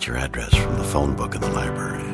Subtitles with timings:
[0.00, 2.10] got your address from the phone book in the library.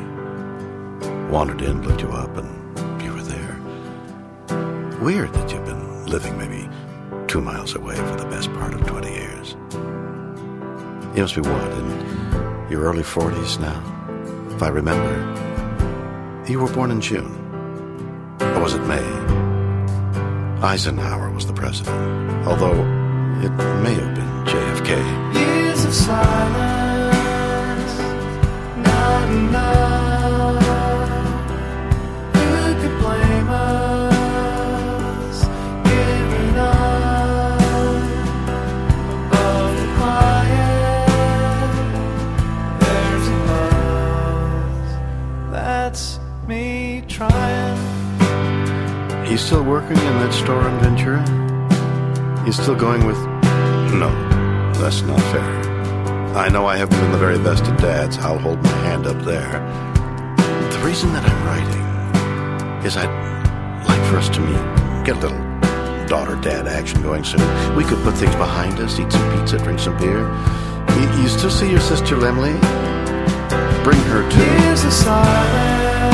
[1.31, 4.99] Wandered in, looked you up, and you were there.
[5.01, 6.67] Weird that you've been living maybe
[7.27, 9.55] two miles away for the best part of 20 years.
[11.15, 13.81] You must be what, in your early 40s now?
[14.53, 17.31] If I remember, you were born in June.
[18.41, 19.07] Or was it May?
[20.61, 22.81] Eisenhower was the president, although
[23.45, 23.51] it
[23.81, 25.35] may have been JFK.
[25.35, 26.86] Years of silence,
[49.87, 51.23] working in that store in Ventura?
[52.45, 53.17] You still going with.
[53.95, 54.09] No,
[54.81, 56.35] that's not fair.
[56.35, 58.17] I know I haven't been the very best of dads.
[58.17, 59.63] I'll hold my hand up there.
[60.71, 63.07] The reason that I'm writing is I'd
[63.87, 67.39] like for us to meet, get a little daughter dad action going soon.
[67.75, 70.27] We could put things behind us, eat some pizza, drink some beer.
[70.99, 72.59] You, you still see your sister Lemley?
[73.85, 74.65] Bring her too.
[74.65, 76.07] Years of silence,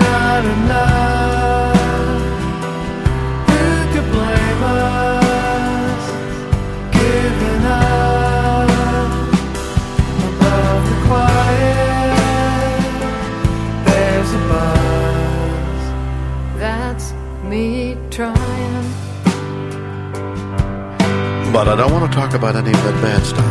[0.00, 1.11] not enough.
[21.52, 23.44] But I don't want to talk about any of that bad stuff.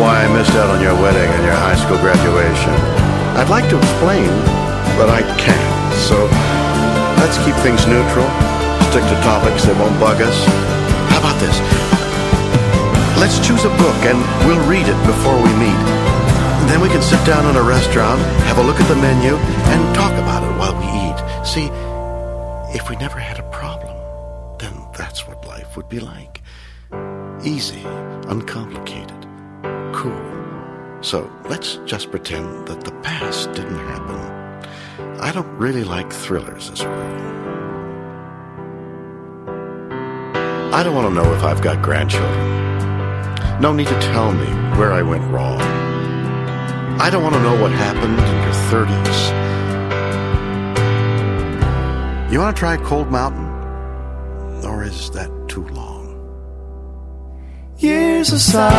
[0.00, 2.72] Why I missed out on your wedding and your high school graduation.
[3.36, 4.32] I'd like to explain,
[4.96, 5.92] but I can't.
[6.08, 6.16] So
[7.20, 8.24] let's keep things neutral.
[8.96, 10.32] Stick to topics that won't bug us.
[11.12, 11.52] How about this?
[13.20, 14.16] Let's choose a book and
[14.48, 15.82] we'll read it before we meet.
[16.64, 19.80] Then we can sit down in a restaurant, have a look at the menu, and
[19.92, 21.18] talk about it while we eat.
[21.44, 21.68] See,
[22.72, 23.43] if we never had a
[25.84, 26.42] would be like.
[27.44, 27.82] Easy,
[28.28, 29.26] uncomplicated,
[29.92, 30.30] cool.
[31.02, 34.14] So let's just pretend that the past didn't happen.
[35.20, 37.34] I don't really like thrillers as a rule.
[40.72, 43.60] I don't want to know if I've got grandchildren.
[43.60, 44.46] No need to tell me
[44.78, 45.60] where I went wrong.
[47.00, 49.32] I don't want to know what happened in your 30s.
[52.32, 53.44] You want to try Cold Mountain?
[54.64, 56.04] Or is that too long?
[57.78, 58.70] Years of silence,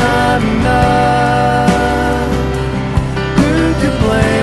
[0.00, 1.70] not enough.
[3.36, 4.33] Who could blame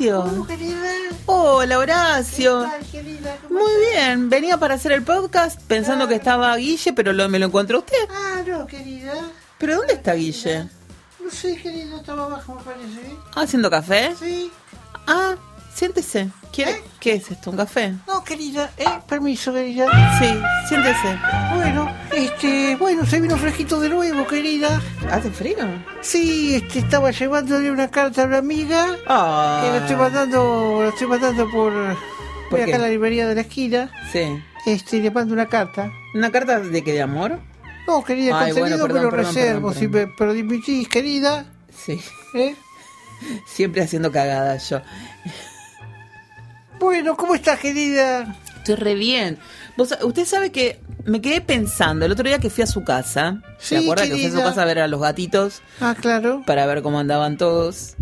[0.00, 0.46] Horacio?
[0.46, 0.92] querida?
[1.26, 2.60] Hola, Horacio.
[2.60, 3.92] Ay, querida, ¿cómo Muy estás?
[4.06, 7.78] bien, venía para hacer el podcast pensando que estaba Guille, pero lo- me lo encontró
[7.80, 7.96] usted.
[8.10, 9.12] Ah, no, querida.
[9.58, 10.68] ¿Pero dónde está Guille?
[11.22, 13.16] No sé, querida, estaba abajo, me parece.
[13.34, 14.14] Ah, ¿Haciendo café?
[14.18, 14.52] Sí.
[15.08, 15.34] Ah,
[15.78, 16.28] siéntese.
[16.52, 16.72] ¿Quiere?
[16.72, 16.82] ¿Eh?
[16.98, 17.50] ¿Qué es esto?
[17.50, 17.94] ¿Un café?
[18.08, 19.86] No, querida, eh, permiso, querida.
[20.18, 20.26] Sí,
[20.68, 21.16] siéntese.
[21.54, 24.82] Bueno, este, bueno, se vino fresquito de nuevo, querida.
[25.08, 25.56] ¿Hace frío?
[26.00, 28.96] Sí, este, estaba llevándole una carta a una amiga.
[29.06, 29.60] Ah.
[29.62, 31.72] Que la estoy mandando, la estoy mandando por...
[31.72, 32.74] ¿Por voy qué?
[32.74, 33.92] acá a la librería de la esquina.
[34.10, 34.42] Sí.
[34.66, 35.92] Este, le mando una carta.
[36.12, 36.92] ¿Una carta de qué?
[36.92, 37.38] ¿De amor?
[37.86, 40.88] No, querida, Ay, bueno, contenido perdón, me lo perdón, reservo, perdón, si me pero dimitís,
[40.88, 41.46] querida.
[41.72, 42.00] Sí.
[42.34, 42.56] ¿Eh?
[43.46, 44.80] Siempre haciendo cagadas yo.
[46.80, 48.36] Bueno, ¿cómo estás, querida?
[48.58, 49.38] Estoy re bien.
[49.76, 53.40] Vos, usted sabe que me quedé pensando el otro día que fui a su casa.
[53.58, 56.42] ¿Se Sí, acuerda que fui a su casa a ver a los gatitos Ah, claro.
[56.46, 57.94] para ver cómo andaban todos?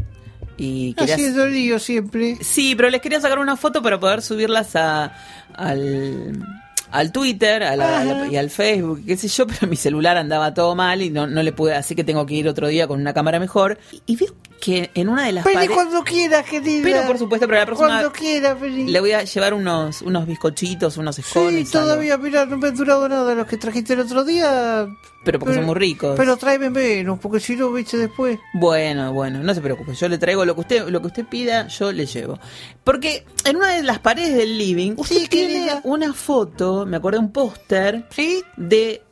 [0.57, 1.15] Y quería...
[1.15, 2.39] Haciendo lío siempre.
[2.41, 5.15] Sí, pero les quería sacar una foto para poder subirlas a,
[5.55, 6.43] al,
[6.91, 8.27] al Twitter a la- a la- Ajá.
[8.33, 11.43] y al Facebook, qué sé yo, pero mi celular andaba todo mal y no, no
[11.43, 13.79] le pude, así que tengo que ir otro día con una cámara mejor.
[13.93, 15.71] Y, y veo que en una de las paredes...
[15.71, 16.83] cuando quieras, querida.
[16.83, 18.91] Pero por supuesto, pero la próxima Cuando quieras, vení.
[18.91, 21.75] le voy a llevar unos, unos bizcochitos, unos Sí, escones.
[21.75, 21.87] algo.
[21.87, 24.87] todavía, mira, no me han durado nada los que trajiste el otro día.
[25.25, 26.15] Pero porque son muy ricos.
[26.17, 28.39] Pero tráeme menos, porque si no, viste después.
[28.55, 31.67] Bueno, bueno, no se preocupe, yo le traigo lo que usted, lo que usted pida,
[31.67, 32.39] yo le llevo.
[32.85, 35.81] Porque en una de las paredes del living, usted Sí, tiene querida.
[35.83, 38.43] una foto, me acordé un póster ¿Sí?
[38.57, 39.03] de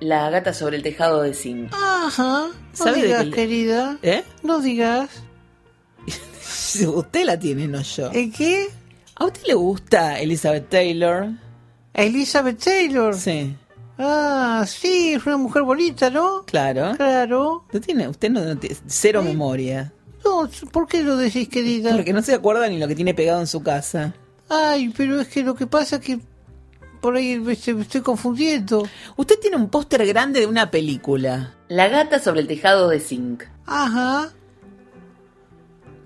[0.00, 1.72] la gata sobre el tejado de zinc.
[1.72, 2.46] Ajá.
[2.48, 3.98] No ¿Sabe de digas, querida.
[4.02, 4.22] ¿Eh?
[4.42, 5.08] No digas.
[6.86, 8.10] usted la tiene, no yo.
[8.12, 8.68] ¿En qué?
[9.16, 11.28] ¿A usted le gusta Elizabeth Taylor?
[11.94, 13.14] Elizabeth Taylor.
[13.14, 13.56] Sí,
[13.98, 16.42] Ah, sí, es una mujer bonita, ¿no?
[16.44, 16.92] claro.
[16.96, 17.64] Claro.
[17.72, 19.90] ¿No tiene, usted no, no tiene cero memoria.
[20.22, 21.92] No, ¿por qué lo decís, querida?
[21.92, 24.12] Porque no se acuerda ni lo que tiene pegado en su casa.
[24.50, 26.20] Ay, pero es que lo que pasa es que
[27.06, 28.82] por ahí me estoy confundiendo.
[29.16, 31.54] Usted tiene un póster grande de una película.
[31.68, 33.44] La gata sobre el tejado de zinc.
[33.64, 34.32] Ajá.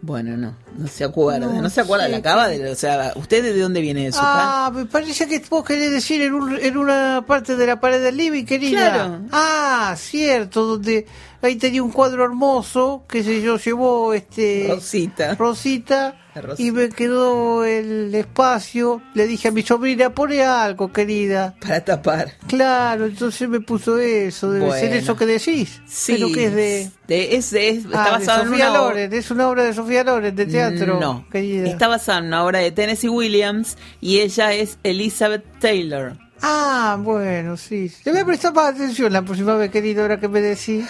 [0.03, 3.13] Bueno, no, no se acuerda, no, No se acuerda, sé, la acaba de, o sea,
[3.17, 4.21] ¿usted de dónde viene casa?
[4.67, 8.03] Ah, me parece que vos querés decir en, un- en una parte de la pared
[8.03, 8.93] del living, querida.
[8.93, 9.21] Claro.
[9.31, 11.07] Ah, cierto, donde
[11.43, 15.35] ahí tenía un cuadro hermoso que se yo llevó este Rosita.
[15.35, 16.17] Rosita
[16.59, 19.03] y me quedó el espacio.
[19.15, 21.55] Le dije a mi sobrina, pone algo, querida.
[21.61, 22.33] Para tapar.
[22.47, 24.53] Claro, entonces me puso eso.
[24.53, 24.95] Debe ser Bueno.
[24.97, 25.81] eso que decís.
[25.87, 26.13] Sí.
[26.15, 26.91] Pero que es de...
[27.09, 29.65] de- es, es- está Ah, de basado en Sofía una obra- Loren, es una obra
[29.65, 31.01] de Sofía Loren de teatro.
[31.01, 31.69] No, querida.
[31.69, 36.17] está basada en una obra de Tennessee Williams y ella es Elizabeth Taylor.
[36.43, 37.93] Ah, bueno, sí.
[38.05, 40.87] Le voy a prestar más atención la próxima vez, querido, ahora que me decís.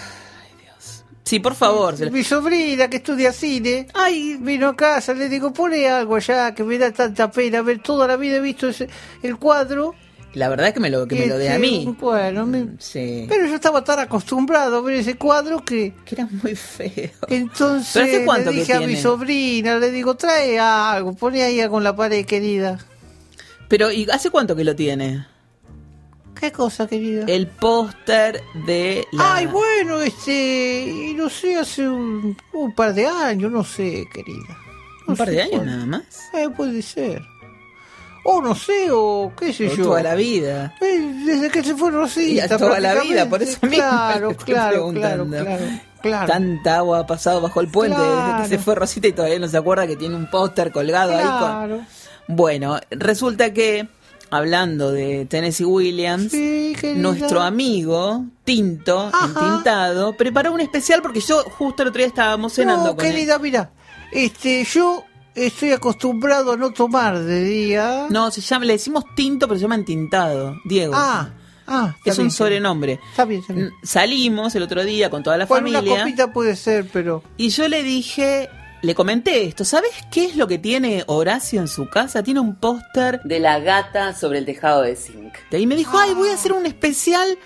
[1.30, 1.94] Sí, por favor.
[2.10, 6.64] Mi sobrina que estudia cine, Ay, vino a casa, le digo, pone algo allá, que
[6.64, 8.88] me da tanta pena ver toda la vida he visto ese,
[9.22, 9.94] el cuadro.
[10.34, 11.94] la verdad es que me lo, que me lo dé a mí.
[12.00, 13.26] Bueno, me- Sí.
[13.28, 17.10] pero yo estaba tan acostumbrado a ver ese cuadro que Que era muy feo.
[17.28, 21.44] entonces ¿Pero hace cuánto le que dije a mi sobrina, le digo, trae algo, pone
[21.44, 22.76] ahí algo en la pared, querida.
[23.68, 25.26] Pero, ¿y hace cuánto que lo tiene?
[26.38, 27.24] ¿Qué cosa, querida?
[27.26, 29.36] El póster de la...
[29.36, 34.56] Ay, bueno, este, no sé, hace un, un par de años, no sé, querida.
[35.06, 36.02] No Un par de años nada más.
[36.32, 37.20] Eh, puede ser.
[38.24, 39.84] O no sé, o qué sé O yo.
[39.84, 40.74] toda la vida.
[40.80, 42.56] Eh, Desde que se fue Rosita.
[42.58, 45.58] Toda la vida, por eso mismo Claro, claro, claro, claro,
[46.02, 46.26] claro.
[46.26, 49.48] Tanta agua ha pasado bajo el puente desde que se fue Rosita y todavía no
[49.48, 51.76] se acuerda que tiene un póster colgado ahí Claro.
[51.78, 51.86] con...
[52.36, 53.88] Bueno, resulta que,
[54.30, 59.26] hablando de Tennessee Williams, Sí, nuestro amigo Tinto, Ajá.
[59.26, 63.12] entintado, preparó un especial porque yo justo el otro día estábamos cenando No, con él.
[63.12, 63.70] querida, mira,
[64.12, 65.04] este, yo
[65.34, 68.06] estoy acostumbrado a no tomar de día.
[68.10, 70.56] No, se llama, le decimos Tinto, pero se llama entintado.
[70.64, 70.92] Diego.
[70.96, 71.30] Ah,
[71.66, 71.94] ah.
[72.04, 72.98] es bien, un sobrenombre.
[73.10, 73.70] Está bien, está bien.
[73.82, 76.00] Salimos el otro día con toda la Bueno, una familia.
[76.04, 77.22] copita puede ser, pero...
[77.36, 78.48] Y yo le dije,
[78.82, 82.22] le comenté esto, ¿sabes qué es lo que tiene Horacio en su casa?
[82.22, 85.34] Tiene un póster de la gata sobre el tejado de zinc.
[85.50, 87.38] de ahí me dijo, ay, voy a hacer un especial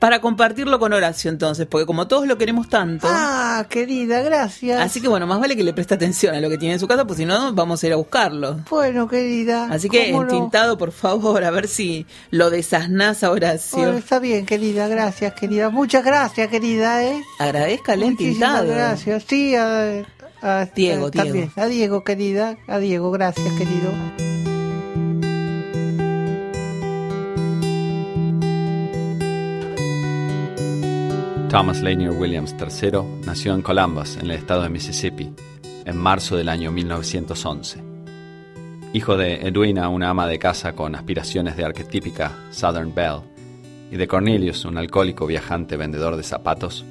[0.00, 3.06] para compartirlo con Horacio entonces, porque como todos lo queremos tanto.
[3.08, 4.80] Ah, querida, gracias.
[4.80, 6.88] Así que bueno, más vale que le preste atención a lo que tiene en su
[6.88, 8.60] casa, pues si no, vamos a ir a buscarlo.
[8.70, 9.68] Bueno, querida.
[9.70, 13.78] Así que entintado, por favor, a ver si lo desasnás a Horacio.
[13.78, 15.68] Bueno, está bien, querida, gracias, querida.
[15.68, 17.22] Muchas gracias, querida, ¿eh?
[17.38, 18.68] Agradezcale Muchísimas entintado.
[18.68, 19.24] gracias.
[19.28, 20.02] Sí, a,
[20.42, 21.34] a- Diego, a- también.
[21.34, 21.52] Diego.
[21.56, 22.56] A Diego, querida.
[22.66, 23.90] A Diego, gracias, querido.
[31.48, 35.32] Thomas Lanier Williams III nació en Columbus, en el estado de Mississippi,
[35.84, 37.82] en marzo del año 1911.
[38.92, 43.22] Hijo de Edwina, una ama de casa con aspiraciones de arquetípica Southern Belle,
[43.90, 46.84] y de Cornelius, un alcohólico viajante vendedor de zapatos,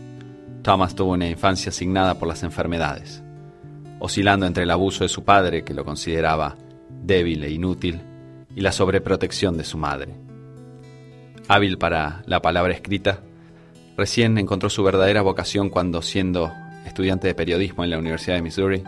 [0.61, 3.23] Thomas tuvo una infancia asignada por las enfermedades,
[3.99, 6.57] oscilando entre el abuso de su padre, que lo consideraba
[6.89, 8.01] débil e inútil,
[8.55, 10.15] y la sobreprotección de su madre.
[11.47, 13.21] Hábil para la palabra escrita,
[13.99, 16.53] Recién encontró su verdadera vocación cuando, siendo
[16.85, 18.81] estudiante de periodismo en la Universidad de Missouri,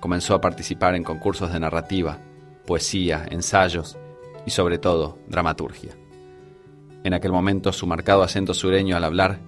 [0.00, 2.18] comenzó a participar en concursos de narrativa,
[2.66, 3.96] poesía, ensayos
[4.46, 5.92] y, sobre todo, dramaturgia.
[7.04, 9.38] En aquel momento, su marcado acento sureño al hablar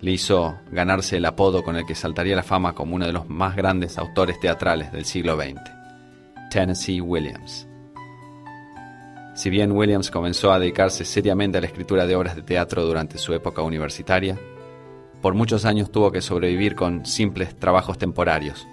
[0.00, 3.28] le hizo ganarse el apodo con el que saltaría la fama como uno de los
[3.28, 5.60] más grandes autores teatrales del siglo XX,
[6.50, 7.66] Tennessee Williams.
[9.34, 13.18] Si bien Williams comenzó a dedicarse seriamente a la escritura de obras de teatro durante
[13.18, 14.38] su época universitaria,
[15.20, 18.66] por muchos años tuvo que sobrevivir con simples trabajos temporarios,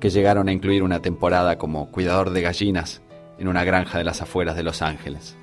[0.00, 3.00] que llegaron a incluir una temporada como cuidador de gallinas
[3.38, 5.36] en una granja de las afueras de Los Ángeles.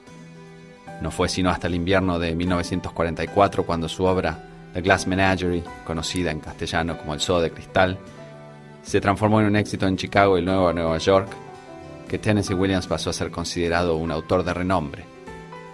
[1.01, 6.31] No fue sino hasta el invierno de 1944 cuando su obra The Glass Menagerie, conocida
[6.31, 7.97] en castellano como El Zoo de Cristal,
[8.83, 11.29] se transformó en un éxito en Chicago y luego en Nueva York,
[12.07, 15.05] que Tennessee Williams pasó a ser considerado un autor de renombre,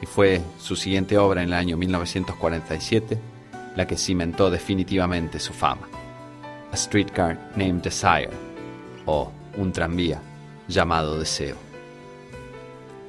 [0.02, 3.18] y fue su siguiente obra en el año 1947
[3.78, 5.88] la que cimentó definitivamente su fama.
[6.72, 8.32] A Streetcar Named Desire,
[9.06, 10.20] o Un tranvía
[10.68, 11.56] llamado Deseo.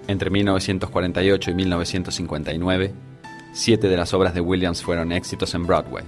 [0.06, 2.94] Entre 1948 y 1959,
[3.58, 6.04] siete de las obras de Williams fueron éxitos en Broadway.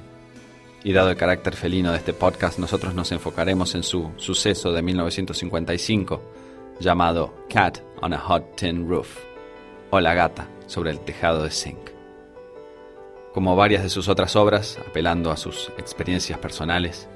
[0.85, 4.83] Y dado el carácter felino de este podcast, nosotros nos enfocaremos en su suceso de
[4.83, 6.23] 1955,
[6.79, 9.19] llamado Cat on a Hot Tin Roof,
[9.91, 11.91] o La gata sobre el tejado de zinc.
[13.35, 17.09] Como varias de sus otras obras, apelando a sus experiencias personales,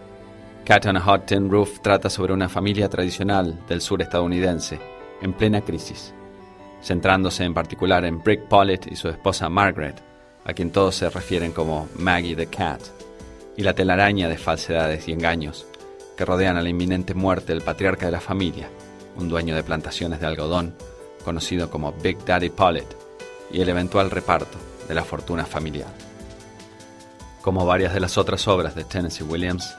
[0.65, 4.81] Cat on a Hot Tin Roof trata sobre una familia tradicional del sur estadounidense,
[5.23, 6.13] en plena crisis,
[6.83, 10.03] centrándose en particular en Brick Pollitt y su esposa Margaret,
[10.45, 12.81] a quien todos se refieren como Maggie the Cat,
[13.57, 15.67] y la telaraña de falsedades y engaños
[16.17, 18.69] que rodean a la inminente muerte del patriarca de la familia,
[19.17, 20.75] un dueño de plantaciones de algodón,
[21.25, 22.89] conocido como Big Daddy Pollitt,
[23.51, 24.59] y el eventual reparto
[24.89, 25.93] de la fortuna familiar.
[27.41, 29.75] Como varias de las otras obras de Tennessee Williams,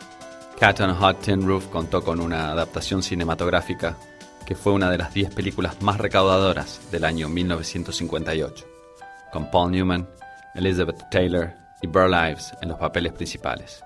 [0.59, 3.97] Cat on a Hot Tin Roof contó con una adaptación cinematográfica
[4.45, 8.65] que fue una de las 10 películas más recaudadoras del año 1958,
[9.33, 10.07] con Paul Newman,
[10.55, 13.83] Elizabeth Taylor y Burl Ives en los papeles principales.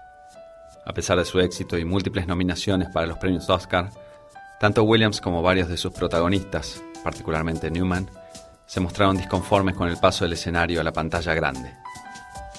[0.85, 3.89] A pesar de su éxito y múltiples nominaciones para los premios Oscar,
[4.59, 8.09] tanto Williams como varios de sus protagonistas, particularmente Newman,
[8.65, 11.73] se mostraron disconformes con el paso del escenario a la pantalla grande.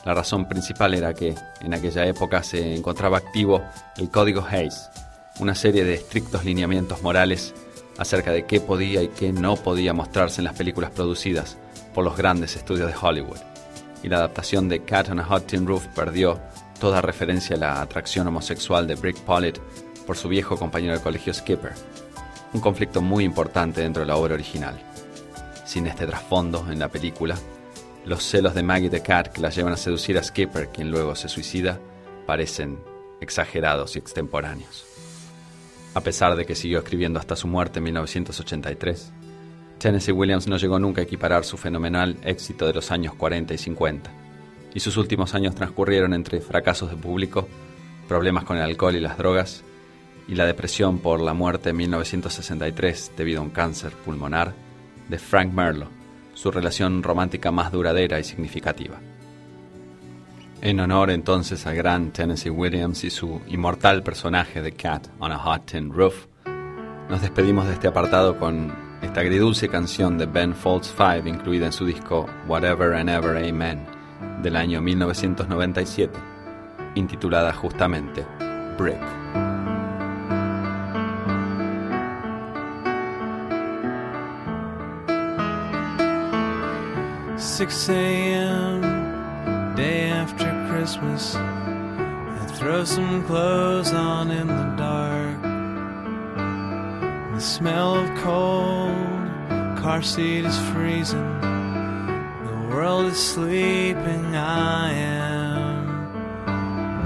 [0.04, 3.62] La razón principal era que en aquella época se encontraba activo
[3.96, 4.88] el Código Hayes,
[5.38, 7.54] una serie de estrictos lineamientos morales
[7.98, 11.58] acerca de qué podía y qué no podía mostrarse en las películas producidas
[11.94, 13.49] por los grandes estudios de Hollywood.
[14.02, 16.40] Y la adaptación de Cat on a Hot Tin Roof perdió
[16.78, 19.58] toda referencia a la atracción homosexual de Brick Pollitt
[20.06, 21.72] por su viejo compañero de colegio Skipper,
[22.52, 24.80] un conflicto muy importante dentro de la obra original.
[25.64, 27.36] Sin este trasfondo en la película,
[28.06, 31.14] los celos de Maggie the Cat que la llevan a seducir a Skipper, quien luego
[31.14, 31.78] se suicida,
[32.26, 32.80] parecen
[33.20, 34.86] exagerados y extemporáneos.
[35.94, 39.12] A pesar de que siguió escribiendo hasta su muerte en 1983,
[39.80, 43.58] Tennessee Williams no llegó nunca a equiparar su fenomenal éxito de los años 40 y
[43.58, 44.10] 50,
[44.74, 47.48] y sus últimos años transcurrieron entre fracasos de público,
[48.06, 49.64] problemas con el alcohol y las drogas,
[50.28, 54.52] y la depresión por la muerte en 1963 debido a un cáncer pulmonar
[55.08, 55.88] de Frank Merlo,
[56.34, 59.00] su relación romántica más duradera y significativa.
[60.60, 65.38] En honor entonces al gran Tennessee Williams y su inmortal personaje de Cat on a
[65.38, 66.26] Hot Tin Roof,
[67.08, 71.72] nos despedimos de este apartado con esta agridulce canción de Ben Folds 5 incluida en
[71.72, 73.84] su disco Whatever and Ever Amen
[74.42, 76.18] del año 1997,
[76.94, 78.26] intitulada justamente
[78.76, 79.00] Brick.
[87.40, 88.80] 6 a.m.
[89.76, 91.34] day after Christmas.
[91.36, 95.29] I throw some clothes on in the dark.
[97.40, 101.40] The smell of cold, car seat is freezing.
[101.40, 104.36] The world is sleeping.
[104.36, 105.86] I am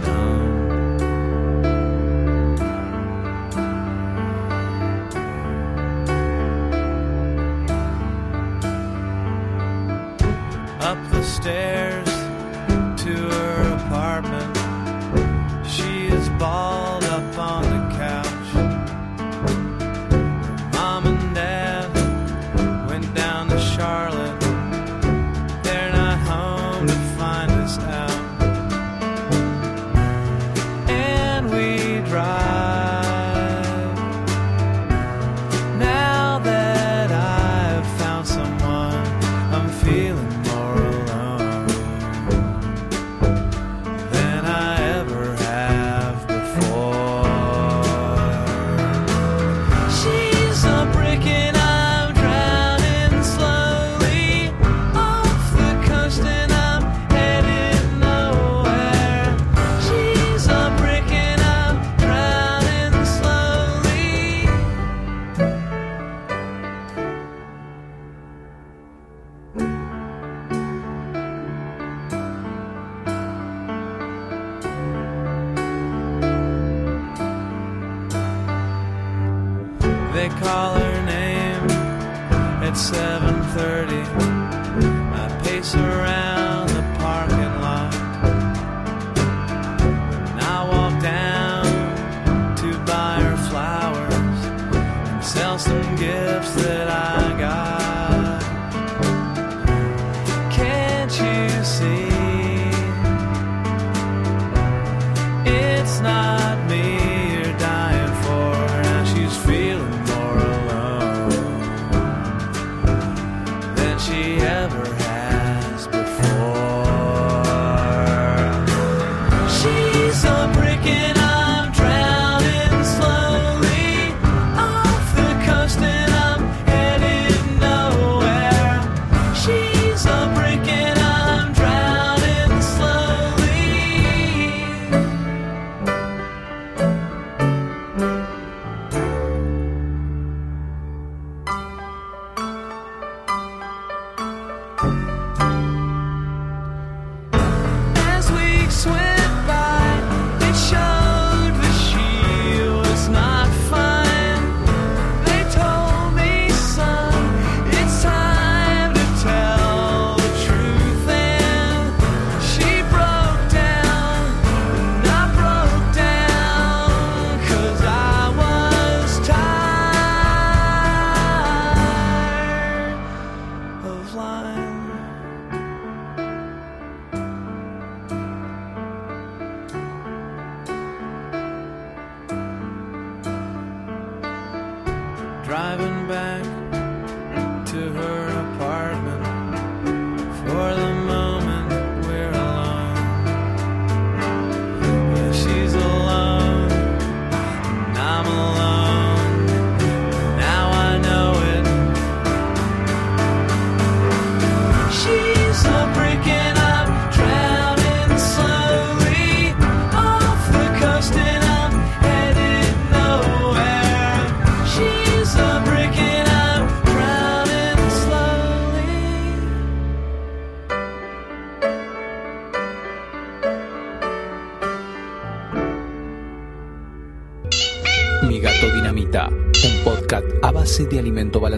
[0.02, 0.98] numb.
[10.80, 11.74] up the stairs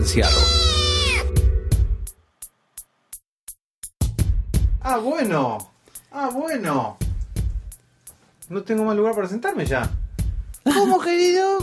[0.07, 0.41] balanceado.
[4.83, 5.73] Ah, bueno.
[6.13, 6.97] Ah, bueno.
[8.49, 9.91] No tengo más lugar para sentarme ya.
[10.65, 11.59] ¿Cómo, querido?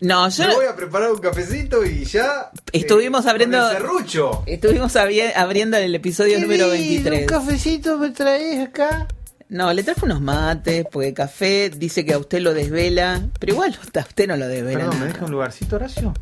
[0.00, 2.50] No, yo Me voy a preparar un cafecito y ya.
[2.72, 4.42] Estuvimos con abriendo- el serrucho.
[4.46, 7.20] estuvimos abri- abriendo el episodio Qué número lindo, 23.
[7.22, 9.06] ¿Un cafecito me traes acá?
[9.50, 13.74] No, le traje unos mates, porque café dice que a usted lo desvela, pero igual
[13.96, 14.78] a usted no lo desvela.
[14.80, 15.12] Perdón, ¿me nada.
[15.12, 16.14] deja un lugarcito, Horacio?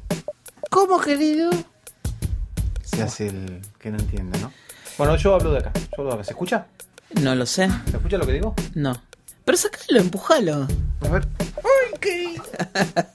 [0.71, 1.51] ¿Cómo, querido?
[2.83, 4.53] Se hace el que no entiende, ¿no?
[4.99, 5.73] Bueno, yo hablo de acá.
[5.75, 6.25] Yo hablo de acá.
[6.25, 6.67] ¿Se escucha?
[7.21, 8.55] No lo sé, ¿Se escucha lo que digo?
[8.75, 8.95] no.
[9.45, 10.67] Pero sacalo, empujalo.
[11.03, 11.27] A ver.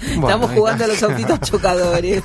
[0.00, 2.22] Estamos jugando a los autitos chocadores.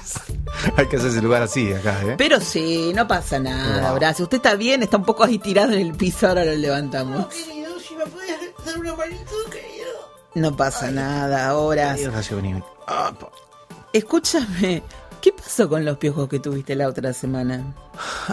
[0.78, 2.16] Hay que hacer ese lugar así acá, ¿eh?
[2.18, 3.96] Pero sí, no pasa nada, Wow.
[3.96, 4.24] Horacio.
[4.26, 7.28] Usted está bien, está un poco ahí tirado en el piso, ahora lo levantamos.
[7.28, 9.90] Querido, si me puedes dar una manito, querido.
[10.36, 11.50] No pasa nada.
[11.94, 12.62] Ay, vení.
[12.88, 13.12] Ah,
[13.94, 14.82] Escúchame,
[15.22, 17.74] ¿qué pasó con los piojos que tuviste la otra semana?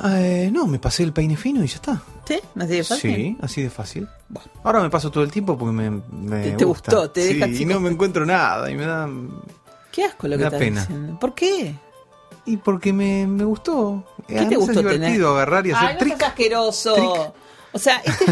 [0.05, 2.03] Eh, no, me pasé el peine fino y ya está.
[2.27, 2.39] ¿Sí?
[2.57, 3.15] ¿Así de fácil?
[3.15, 4.09] Sí, así de fácil.
[4.29, 4.51] Bueno.
[4.63, 6.93] Ahora me paso todo el tiempo porque me, me Te- te gusta.
[6.93, 9.09] gustó, te sí, deja y no me encuentro nada y me da
[9.91, 10.81] Qué asco lo Me que da estás pena.
[10.83, 11.19] diciendo.
[11.19, 11.75] ¿Por qué?
[12.49, 14.05] Y porque me, me gustó.
[14.27, 15.25] ¿Qué te gustó es divertido tener?
[15.27, 16.95] agarrar y hacer Ay, no trick, seas asqueroso.
[16.95, 17.35] trick.
[17.73, 18.25] O sea, este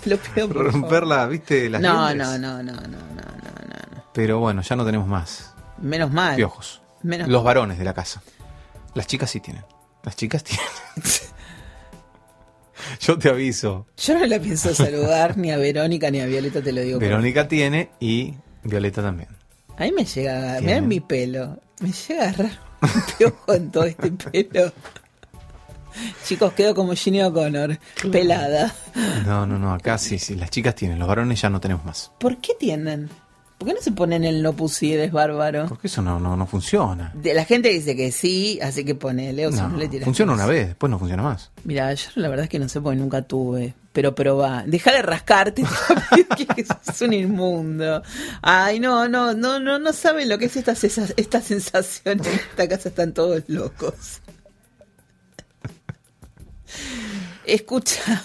[0.00, 0.72] te lo pido por favor.
[0.72, 1.68] romperla, ¿viste?
[1.68, 4.04] Las No, no, no, no, no, no, no, no.
[4.12, 6.36] Pero bueno, ya no tenemos más Menos mal.
[6.36, 6.80] piojos.
[7.02, 8.22] Menos Los varones de la casa.
[8.94, 9.64] Las chicas sí tienen.
[10.04, 10.64] Las chicas tienen.
[13.00, 13.86] Yo te aviso.
[13.96, 16.98] Yo no la pienso saludar ni a Verónica ni a Violeta, te lo digo.
[16.98, 19.28] por- Verónica tiene y Violeta también.
[19.76, 20.88] A mí me llega, mirá Tienen.
[20.88, 21.58] mi pelo.
[21.80, 22.58] Me llega a agarrar
[23.48, 24.72] en todo este pelo.
[26.24, 27.78] Chicos, quedo como Ginny O'Connor,
[28.10, 28.74] pelada.
[29.26, 32.10] No, no, no, acá sí, sí, las chicas tienen, los varones ya no tenemos más.
[32.18, 33.10] ¿Por qué tienen?
[33.64, 35.64] ¿Por qué no se ponen el no pusieres bárbaro?
[35.68, 37.10] Porque eso no, no, no funciona.
[37.14, 40.04] De- la gente dice que sí, así que ponele, o si No, no le tiras
[40.04, 40.40] funciona más.
[40.42, 41.50] una vez, después no funciona más.
[41.64, 43.72] Mira, yo la verdad es que no sé porque nunca tuve.
[43.94, 44.64] Pero probá.
[44.66, 45.62] Deja de rascarte.
[46.56, 48.02] que sos un inmundo.
[48.42, 50.72] Ay, no, no, no, no, no saben lo que es esta,
[51.16, 52.20] esta sensación.
[52.20, 54.20] En esta casa están todos locos.
[57.46, 58.22] Escucha.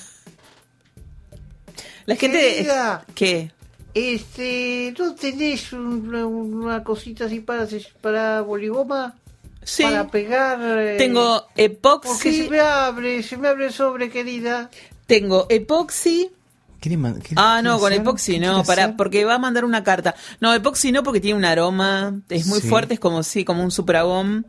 [2.06, 2.40] La gente.
[2.40, 3.06] Querida.
[3.14, 3.52] ¿Qué?
[3.94, 7.68] Este, ¿no tenés una, una cosita así para,
[8.02, 9.16] para boligoma?
[9.64, 9.84] Sí.
[9.84, 10.60] Para pegar.
[10.62, 12.44] eh, Tengo Porque epoxi.
[12.44, 14.70] se me abre, se me abre el sobre, querida.
[15.06, 16.32] Tengo epoxi.
[16.80, 19.84] ¿Quiere man- quiere- Ah, no, con epoxi ¿Qué no, para, porque va a mandar una
[19.84, 20.16] carta.
[20.40, 22.68] No, epoxi no, porque tiene un aroma, es muy Sí.
[22.70, 24.46] fuerte, es como sí, como un supragón.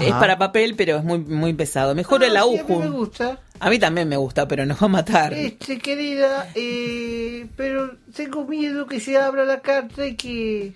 [0.00, 1.94] Es para papel, pero es muy muy pesado.
[1.94, 2.80] Mejor Ah, el sí, a mí agujo.
[2.80, 3.38] me gusta.
[3.60, 5.32] A mí también me gusta, pero nos va a matar.
[5.34, 10.72] Este, querida, eh, pero tengo miedo que se abra la carta y que.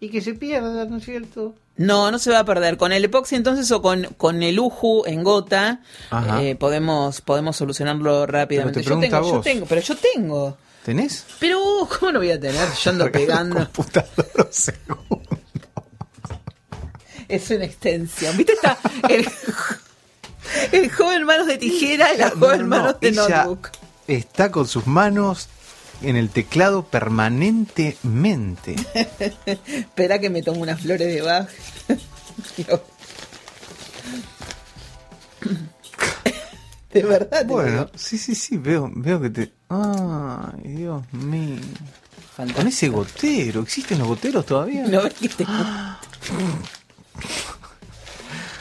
[0.00, 1.54] y que se pierda, ¿no es cierto?
[1.76, 2.76] No, no se va a perder.
[2.76, 5.80] Con el epoxi entonces o con, con el uju en gota
[6.40, 8.82] eh, podemos, podemos solucionarlo rápidamente.
[8.82, 10.56] Pero te yo tengo, yo tengo, pero yo tengo.
[10.84, 11.24] ¿Tenés?
[11.40, 12.68] Pero ¿cómo no voy a tener?
[12.82, 13.68] Yo ando pegando.
[17.26, 18.36] Es una extensión.
[18.36, 18.52] ¿Viste?
[18.52, 19.26] Está el,
[20.72, 23.70] el joven manos de tijera y la joven no, no, manos de notebook.
[24.06, 25.48] Está con sus manos
[26.02, 28.74] en el teclado permanentemente.
[29.46, 31.48] Espera que me tomo unas flores de Bach.
[36.92, 37.44] de verdad.
[37.46, 39.52] Bueno, sí, sí, sí, veo, veo que te.
[39.68, 41.60] Ay, Dios mío.
[42.54, 44.86] Con ese gotero, ¿existen los goteros todavía?
[44.88, 45.46] No ves que te-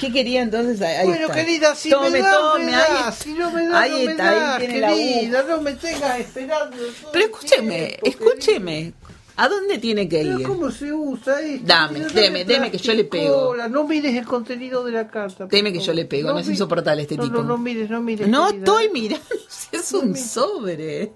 [0.08, 0.82] ¿Qué quería entonces?
[0.82, 1.36] Ahí, ahí Bueno, está.
[1.36, 3.98] querida, si tome, me das, tome, me ahí, das, si no me das, ahí no
[4.06, 8.08] me está, ahí das, tiene la querida, no me tengas esperando todo Pero escúcheme, tiempo,
[8.08, 8.94] escúcheme.
[9.36, 10.40] ¿A dónde tiene que querida.
[10.42, 10.48] ir?
[10.48, 11.66] ¿cómo se usa esto?
[11.66, 13.56] Dame, Querida, no deme, me deme, que yo le pego.
[13.70, 15.48] No mires el contenido de la carta.
[15.48, 17.38] Deme que yo le pego, no es mi- insoportable este no, tipo.
[17.38, 18.28] No, no mires, no mires.
[18.28, 18.60] No querida.
[18.66, 21.12] estoy mirando, si es un sobre.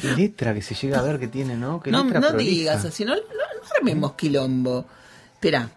[0.00, 1.80] Qué letra que se llega a ver que tiene, ¿no?
[1.82, 2.50] Qué No, letra no prolija.
[2.50, 4.86] digas así, no, no, no armemos quilombo.
[5.34, 5.68] Espera.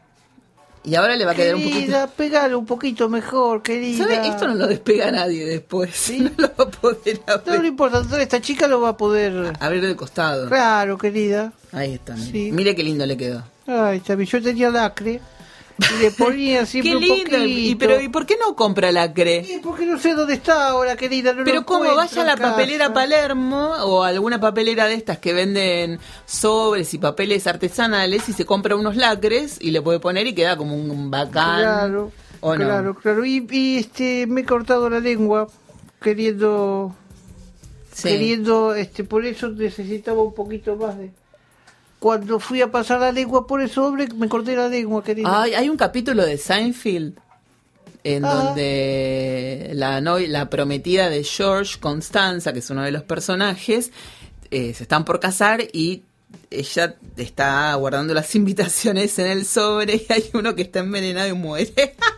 [0.85, 1.79] Y ahora le va a quedar un poquito.
[1.79, 4.03] Querida, pegalo un poquito mejor, querida.
[4.03, 4.27] ¿Sabe?
[4.27, 6.11] Esto no lo despega nadie después.
[6.19, 7.65] No lo va a poder No, no abrir.
[7.65, 9.53] importa, esta chica lo va a poder...
[9.59, 10.47] Abrir de costado.
[10.47, 11.53] Claro, querida.
[11.71, 12.15] Ahí está.
[12.15, 12.51] Mire, Sí.
[12.51, 13.43] Mire qué lindo le quedó.
[13.67, 15.19] Ay, bien, yo tenía lacre.
[15.77, 17.45] Y le ponía siempre Qué lindo.
[17.45, 19.45] Y, pero ¿y por qué no compra lacre?
[19.61, 21.33] Porque no sé dónde está ahora, querida.
[21.33, 22.51] no Pero como vaya a la casa.
[22.51, 28.45] papelera Palermo o alguna papelera de estas que venden sobres y papeles artesanales y se
[28.45, 31.59] compra unos lacres y le puede poner y queda como un bacán.
[31.61, 32.63] Claro, ¿O no?
[32.65, 33.25] claro, claro.
[33.25, 35.47] Y, y, este, me he cortado la lengua
[36.01, 36.95] queriendo,
[37.91, 38.09] Sí.
[38.09, 41.11] queriendo, este, por eso necesitaba un poquito más de.
[42.05, 45.41] Cuando fui a pasar la lengua por el sobre, me corté la lengua, querida.
[45.41, 47.17] Ay, hay un capítulo de Seinfeld
[48.03, 48.33] en Ah.
[48.35, 53.91] donde la, no- la prometida de George, Constanza, que es uno de los personajes,
[54.51, 56.03] eh, se están por casar y
[56.51, 61.33] ella está guardando las invitaciones en el sobre y hay uno que está envenenado y
[61.33, 61.95] muere.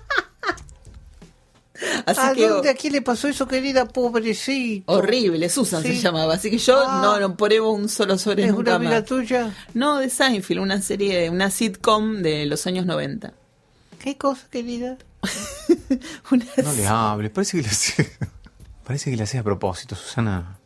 [2.05, 2.69] Así ¿A que dónde?
[2.69, 3.85] ¿A quién le pasó eso, querida?
[3.87, 4.91] Pobrecito.
[4.91, 6.35] horrible, Susan se llamaba.
[6.35, 6.99] Así que yo Ah.
[7.03, 9.05] no, no pruebo un solo sobre ¿Es una amiga más.
[9.05, 9.53] tuya?
[9.73, 13.33] No, de Seinfeld, una serie, una sitcom de los años 90.
[13.99, 14.97] ¿Qué cosa, querida?
[16.31, 18.05] Una No le hables, parece que le hacía,
[18.85, 20.59] parece que le hacía a propósito, Susana.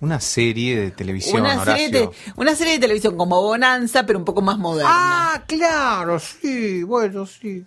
[0.00, 4.24] Una serie de televisión, una serie, de, una serie de televisión como Bonanza, pero un
[4.24, 4.90] poco más moderna.
[4.90, 7.66] Ah, claro, sí, bueno, sí.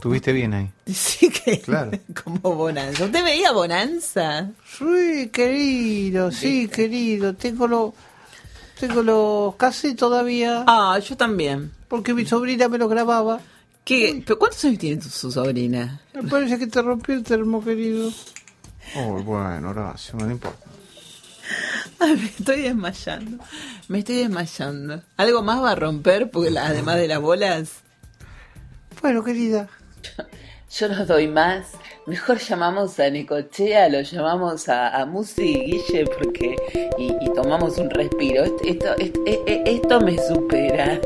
[0.00, 0.70] Tuviste bien ahí.
[0.92, 1.90] Sí que Claro.
[2.24, 3.04] como Bonanza.
[3.04, 4.50] ¿Usted veía Bonanza?
[4.78, 7.34] Sí, querido, sí, querido.
[7.34, 7.94] Tengo lo,
[8.78, 11.70] tengo los casi todavía, Ah, yo también.
[11.88, 13.40] porque mi sobrina me lo grababa.
[13.84, 14.22] ¿Qué?
[14.24, 16.00] ¿Pero ¿Cuántos años tiene tu- su sobrina?
[16.14, 18.10] Me parece que te rompió el termo, querido.
[18.96, 20.58] Oh, bueno, Horacio, no le importa.
[21.98, 23.42] Ay, me estoy desmayando.
[23.88, 25.02] Me estoy desmayando.
[25.16, 26.30] ¿Algo más va a romper?
[26.30, 27.70] Porque la- además de las bolas.
[29.02, 29.68] Bueno, querida.
[30.70, 31.72] Yo no doy más.
[32.06, 36.56] Mejor llamamos a Necochea, lo llamamos a, a Musi y Guille porque
[36.96, 38.44] y, tomamos un respiro.
[39.64, 41.00] Esto me supera.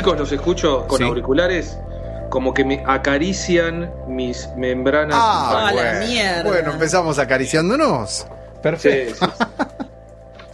[0.00, 1.04] Chicos, los escucho con Sí.
[1.04, 1.76] auriculares
[2.30, 5.16] como que me acarician mis membranas.
[5.18, 6.06] Ah, Ah, la bueno.
[6.06, 6.42] mierda.
[6.44, 8.26] Bueno, empezamos acariciándonos.
[8.62, 9.26] Perfecto.
[9.26, 9.74] Sí, sí, sí.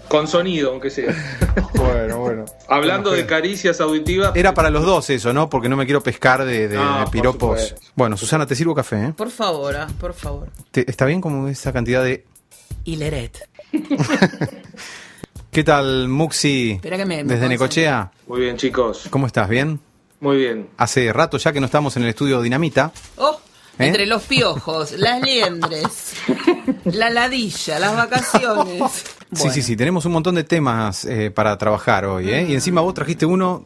[0.08, 1.14] Con sonido, aunque sea.
[1.74, 2.44] Bueno, bueno.
[2.68, 4.32] Hablando Bueno, de caricias auditivas.
[4.34, 5.48] Era para los dos eso, ¿no?
[5.50, 7.74] Porque no me quiero pescar de, de- No, de por piropos.
[7.94, 9.12] Bueno, Susana, te sirvo café, ¿eh?
[9.16, 10.48] Por favor, ah, por favor.
[10.70, 12.24] ¿Te- ¿Está bien como esa cantidad de...
[12.84, 13.48] Y Leret.
[15.56, 16.72] ¿Qué tal, Muxi?
[16.72, 17.48] Espera que me- me Desde.
[17.48, 18.12] Necochea.
[18.26, 19.06] Muy bien, chicos.
[19.08, 19.48] ¿Cómo estás?
[19.48, 19.80] ¿Bien?
[20.20, 20.68] Muy bien.
[20.76, 22.92] Hace rato ya que no estamos en el estudio Dinamita.
[23.16, 23.40] Oh,
[23.78, 23.86] ¿Eh?
[23.86, 26.12] entre los piojos, las liendres,
[26.84, 28.82] la ladilla, las vacaciones.
[29.32, 32.46] Sí, sí, sí, tenemos un montón de temas eh, para trabajar hoy, ¿eh?
[32.50, 33.64] Y encima vos trajiste uno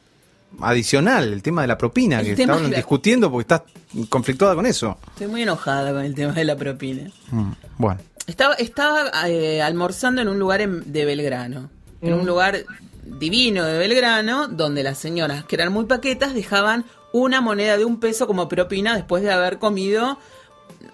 [0.60, 3.62] adicional, el tema de la propina, El que estaban la- discutiendo porque estás
[4.08, 4.96] conflictuada con eso.
[5.08, 7.10] Estoy muy enojada con el tema de la propina.
[7.32, 11.68] Mm, Bueno, Estaba, estaba eh, almorzando en un lugar en- de Belgrano,
[12.02, 12.64] en un lugar
[13.04, 17.98] divino de Belgrano, donde las señoras, que eran muy paquetas, dejaban una moneda de un
[18.00, 20.18] peso como propina después de haber comido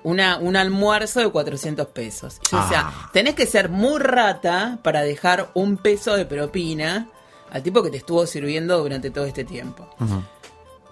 [0.03, 2.39] una, un almuerzo de 400 pesos.
[2.51, 3.11] Yo decía, Ah.
[3.13, 7.09] tenés que ser muy rata para dejar un peso de propina
[7.51, 9.89] al tipo que te estuvo sirviendo durante todo este tiempo.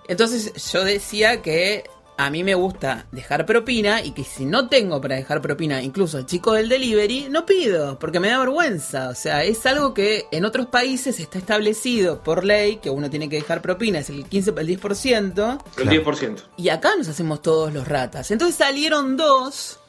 [0.08, 1.84] Entonces yo decía que
[2.16, 6.16] a mí me gusta dejar propina y que si no tengo para dejar propina, incluso
[6.18, 9.08] al chico del delivery, no pido, porque me da vergüenza.
[9.08, 13.28] O sea, es algo que en otros países está establecido por ley, que uno tiene
[13.28, 15.90] que dejar propina, es el 15, el 10%, El Claro.
[15.90, 16.42] 10%.
[16.56, 18.30] y acá nos hacemos todos los ratas.
[18.30, 19.80] Entonces salieron dos,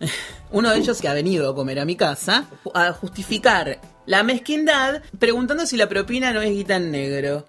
[0.52, 5.02] uno de ellos que ha venido a comer a mi casa, a justificar la mezquindad
[5.18, 7.46] preguntando si la propina no es guita en negro.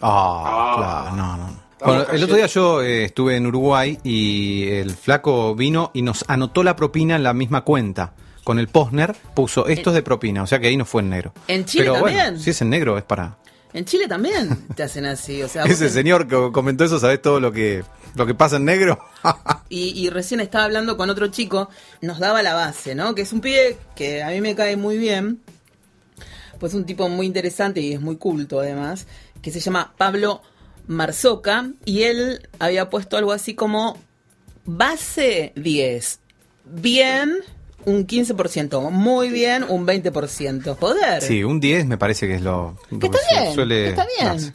[0.00, 0.74] Ah, Ah.
[1.10, 1.63] claro, no, no.
[1.84, 6.24] Bueno, el otro día yo eh, estuve en Uruguay y el flaco vino y nos
[6.28, 8.14] anotó la propina en la misma cuenta.
[8.42, 11.10] Con el Posner puso esto es de propina, o sea que ahí no fue en
[11.10, 11.32] negro.
[11.48, 12.18] ¿En Chile Pero también?
[12.18, 13.38] bueno, si es en negro es para...
[13.72, 17.40] En Chile también te hacen así, o sea, Ese señor que comentó eso, ¿sabés todo
[17.40, 17.82] lo que,
[18.14, 18.98] lo que pasa en negro?
[19.68, 21.70] y, y recién estaba hablando con otro chico,
[22.02, 23.14] nos daba la base, ¿no?
[23.14, 25.40] Que es un pibe que a mí me cae muy bien,
[26.60, 29.06] pues un tipo muy interesante y es muy culto además,
[29.42, 30.42] que se llama Pablo
[30.86, 33.98] Marzoca, y él había puesto algo así como
[34.64, 36.20] base 10,
[36.64, 37.34] bien
[37.84, 41.22] un 15%, muy bien un 20%, poder.
[41.22, 44.28] Sí, un 10 me parece que es lo, lo Que está bien, suele está bien.
[44.28, 44.54] darse.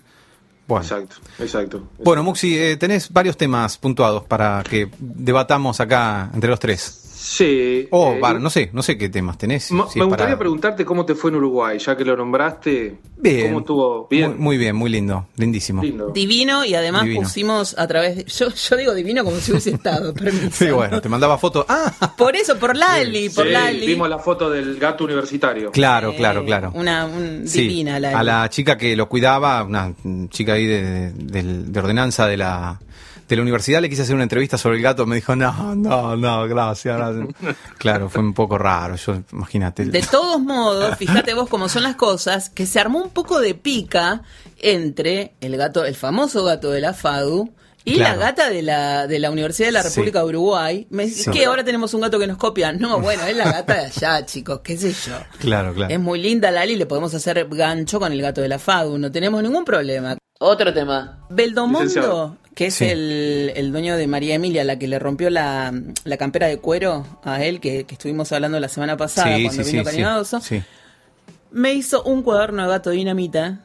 [0.67, 0.83] Bueno.
[0.83, 1.89] Exacto, exacto.
[2.03, 7.08] Bueno, Muxi, eh, tenés varios temas puntuados para que debatamos acá entre los tres.
[7.21, 7.85] Sí.
[7.91, 9.65] O, eh, no sé, no sé qué temas tenés.
[9.65, 12.95] Si me gustaría para- preguntarte cómo te fue en Uruguay, ya que lo nombraste.
[13.17, 13.47] Bien.
[13.47, 14.07] ¿Cómo estuvo?
[14.09, 14.29] Bien.
[14.31, 15.83] Muy, muy bien, muy lindo, lindísimo.
[15.83, 16.11] Lindo.
[16.11, 17.23] Divino y además Divino.
[17.23, 18.23] pusimos a través de...
[18.23, 20.49] Yo, yo digo divino como si hubiese estado, permiso.
[20.51, 21.65] Sí, bueno, te mandaba fotos.
[21.67, 23.85] Ah, Por eso, por Lali, por Sí, Lali.
[23.85, 25.71] vimos la foto del gato universitario.
[25.71, 26.71] claro, Eh, claro, claro.
[26.73, 28.15] Una un- Sí, divina Lali.
[28.15, 29.93] A la chica que lo cuidaba, una
[30.29, 32.79] chica ahí de, de- de ordenanza de la,
[33.29, 35.05] de la universidad, le quise hacer una entrevista sobre el gato.
[35.05, 36.97] Me dijo, no, no, no, gracias.
[36.97, 37.27] gracias".
[37.77, 38.95] claro, fue un poco raro.
[38.95, 39.85] Yo, imagínate.
[39.85, 43.53] De todos modos, fíjate vos cómo son las cosas, que se armó un poco de
[43.55, 44.23] pica
[44.57, 47.51] entre el gato, el famoso gato de la FADU
[47.85, 48.19] y Claro.
[48.19, 49.89] la gata de la, de la Universidad de la Sí.
[49.89, 50.87] República de Uruguay.
[50.89, 51.31] Me dice, Sí.
[51.31, 52.71] que ahora tenemos un gato que nos copia.
[52.73, 55.13] No, bueno, es la gata de allá, chicos, qué sé yo.
[55.39, 55.93] Claro, claro.
[55.93, 59.11] Es muy linda Lali, le podemos hacer gancho con el gato de la FADU, no
[59.11, 60.17] tenemos ningún problema.
[60.41, 61.25] Otro tema.
[61.29, 62.37] Beldomondo, Licenciado.
[62.59, 62.83] Que es Sí.
[62.83, 65.71] el, el dueño de María Emilia, la que le rompió la,
[66.03, 69.63] la campera de cuero a él, que, que estuvimos hablando la semana pasada Sí, cuando
[69.63, 70.61] sí, vino sí.
[71.51, 73.59] me hizo un cuaderno de gato dinamita.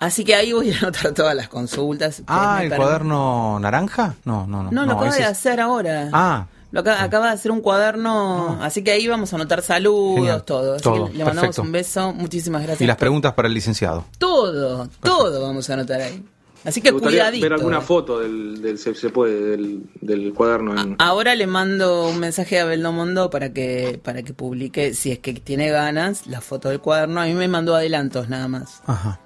[0.00, 2.22] Así que ahí voy a anotar todas las consultas.
[2.26, 4.16] Ah, el cuaderno naranja?
[4.26, 4.70] No, no, no.
[4.70, 6.10] No, lo acaba de es- hacer ahora.
[6.12, 10.16] Ah, Lo acaba, acaba de hacer un cuaderno, así que ahí vamos a anotar saludos,
[10.16, 10.42] Genial.
[10.44, 10.74] todo.
[10.74, 11.62] Así Todo, que le mandamos perfecto.
[11.62, 12.82] un beso, muchísimas gracias.
[12.82, 14.04] y las preguntas para el licenciado.
[14.18, 16.22] Todo, todo vamos a anotar ahí.
[16.66, 17.42] Así que cuidadito.
[17.44, 22.08] ver alguna foto del, del se, se puede del, del cuaderno en, Ahora le mando
[22.08, 26.40] un mensaje a Beldomondo para que para que publique, si es que tiene ganas, la
[26.40, 27.20] foto del cuaderno.
[27.20, 28.82] A mí me mandó adelantos nada más.
[28.86, 29.20] Ajá.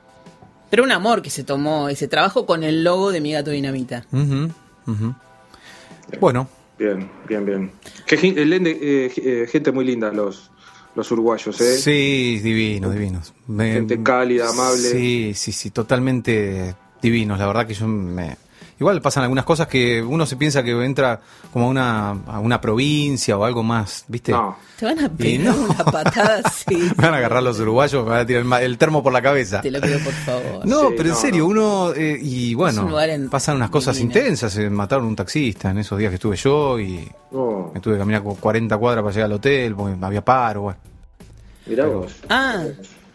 [0.68, 4.06] Pero un amor que se tomó ese trabajo con el logo de mi gato dinamita.
[4.12, 4.50] Ujú.
[6.20, 6.48] Bueno,
[6.80, 7.70] Bien, bien, bien.
[8.06, 10.50] Que eh, eh, eh, gente muy linda los,
[10.94, 11.76] los uruguayos, ¿eh?
[11.76, 13.34] sí, divinos, divinos.
[13.46, 14.78] Gente cálida, amable.
[14.78, 17.38] Sí, sí, sí, totalmente divinos.
[17.38, 18.36] La verdad que yo me...
[18.78, 21.20] Igual pasan algunas cosas que uno se piensa que entra
[21.52, 24.32] como a una, a una provincia o algo más, ¿viste?
[24.32, 25.64] No, Te van a pegar no.
[25.64, 26.74] una patada así.
[26.74, 29.60] Me van a agarrar los uruguayos, me van a tirar el, termo por la cabeza.
[29.60, 30.66] Te lo pido por favor.
[30.66, 31.48] No, Sí, pero en serio, no.
[31.50, 34.14] uno, eh, y bueno, un pasan unas cosas divino.
[34.18, 34.56] intensas.
[34.56, 37.72] eh, mataron a un taxista en esos días que estuve yo y no.
[37.74, 40.62] me tuve que caminar como 40 cuadras para llegar al hotel porque había paro.
[40.62, 40.78] Bueno.
[41.66, 42.16] Mirá vos.
[42.30, 42.64] Ah,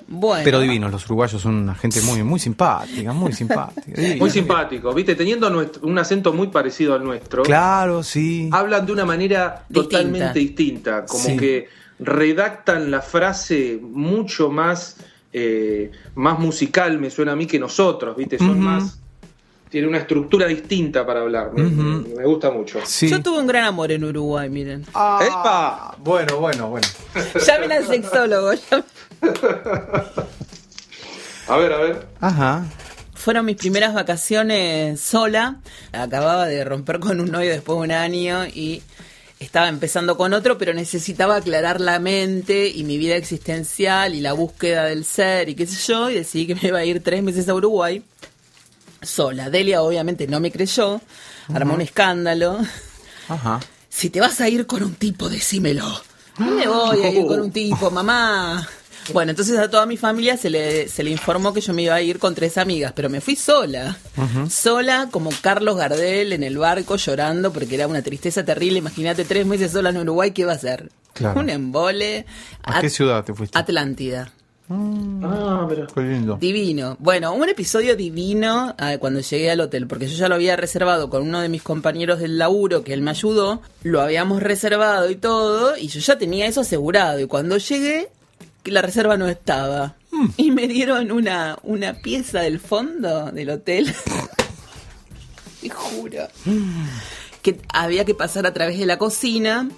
[0.08, 0.44] Bueno.
[0.44, 4.02] Pero divinos, los uruguayos son una gente muy, muy simpática, muy simpática.
[4.20, 5.16] Muy simpático, ¿viste?
[5.16, 8.50] Teniendo nuestro- un acento muy parecido al nuestro, Claro, sí.
[8.52, 9.98] hablan de una manera Distinta.
[9.98, 11.38] totalmente distinta, como Sí.
[11.38, 14.98] que redactan la frase mucho más,
[15.34, 18.38] eh, más musical, me suena a mí, que nosotros, ¿viste?
[18.38, 19.00] Son más.
[19.76, 22.80] Tiene una estructura distinta para hablar, me, gusta mucho.
[22.86, 23.10] Sí.
[23.10, 24.86] Yo tuve un gran amor en Uruguay, miren.
[24.94, 25.98] Ah, ¡Epa!
[25.98, 26.88] Bueno, bueno, bueno.
[27.46, 28.54] Llamen al sexólogo.
[28.54, 28.86] llamen.
[31.50, 32.08] A ver, a ver.
[32.22, 32.64] Ajá.
[33.16, 35.58] Fueron mis primeras vacaciones sola.
[35.92, 38.82] Acababa de romper con un novio después de un año y
[39.42, 44.32] estaba empezando con otro, pero necesitaba aclarar la mente y mi vida existencial y la
[44.32, 46.10] búsqueda del ser y qué sé yo.
[46.10, 48.02] Y decidí que me iba a ir tres meses a Uruguay
[49.06, 49.50] sola.
[49.50, 51.02] Delia obviamente no me creyó,
[51.54, 52.60] armó un escándalo.
[53.28, 53.60] Ajá.
[53.90, 55.86] Si te vas a ir con un tipo, decímelo.
[56.38, 58.68] No me voy a ir con un tipo, mamá.
[59.14, 61.94] Bueno, entonces a toda mi familia se le, se le informó que yo me iba
[61.94, 63.96] a ir con tres amigas, pero me fui sola.
[64.50, 68.80] Sola como Carlos Gardel en el barco llorando porque era una tristeza terrible.
[68.80, 70.90] Imagínate tres meses sola en Uruguay, ¿qué va a hacer?
[71.14, 71.40] Claro.
[71.40, 72.26] Un embole.
[72.64, 73.58] ¿A qué ciudad te fuiste?
[73.58, 74.32] Atlántida.
[74.70, 75.88] Ah, pero.
[75.88, 76.38] Qué lindo.
[76.40, 76.98] Divino.
[77.00, 81.10] Bueno, un episodio divino ah, cuando llegué al hotel, porque yo ya lo había reservado
[81.10, 85.16] con uno de mis compañeros del laburo, que él me ayudó, lo habíamos reservado y
[85.16, 87.20] todo, y yo ya tenía eso asegurado.
[87.20, 88.10] Y cuando llegué,
[88.66, 89.96] la reserva no estaba.
[90.38, 93.94] Y me dieron una, una pieza del fondo del hotel.
[95.62, 96.28] Te juro.
[97.42, 99.70] Que había que pasar a través de la cocina.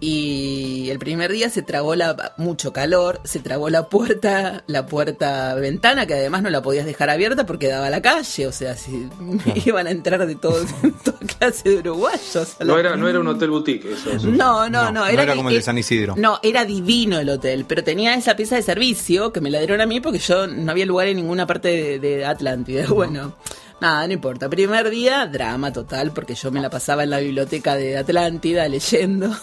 [0.00, 5.54] Y el primer día se tragó la mucho calor, se tragó la puerta, la puerta
[5.56, 8.76] ventana, que además no la podías dejar abierta porque daba a la calle, o sea,
[8.76, 9.08] si
[9.66, 10.64] iban a entrar de todo,
[11.04, 12.56] toda clase de uruguayos.
[12.64, 14.10] No era, no era un hotel boutique, eso.
[14.10, 14.28] eso.
[14.28, 16.14] no, no, no, No, era, no era como el de San Isidro.
[16.16, 19.80] No, era divino el hotel, pero tenía esa pieza de servicio que me la dieron
[19.80, 22.86] a mí porque yo no había lugar en ninguna parte de, de Atlántida.
[22.88, 23.34] Bueno,
[23.80, 24.48] nada, no importa.
[24.48, 29.36] Primer día, drama total, porque yo me la pasaba en la biblioteca de Atlántida leyendo.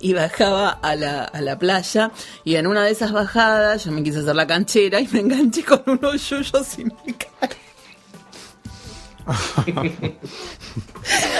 [0.00, 2.10] Y bajaba a la, a la playa
[2.44, 5.64] y en una de esas bajadas yo me quise hacer la canchera y me enganché
[5.64, 7.66] con unos yuyos y me caí.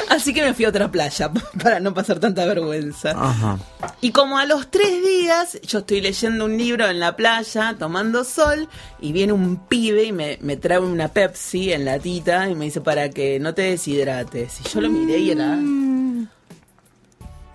[0.08, 1.30] Así que me fui a otra playa
[1.62, 3.10] para no pasar tanta vergüenza.
[3.10, 3.58] Ajá.
[4.00, 8.24] Y como a los tres días, yo estoy leyendo un libro en la playa, tomando
[8.24, 8.68] sol,
[9.00, 12.80] y viene un pibe y me, me trae una Pepsi en latita y me dice
[12.80, 14.60] para que no te deshidrates.
[14.64, 15.58] Y yo lo miré y era...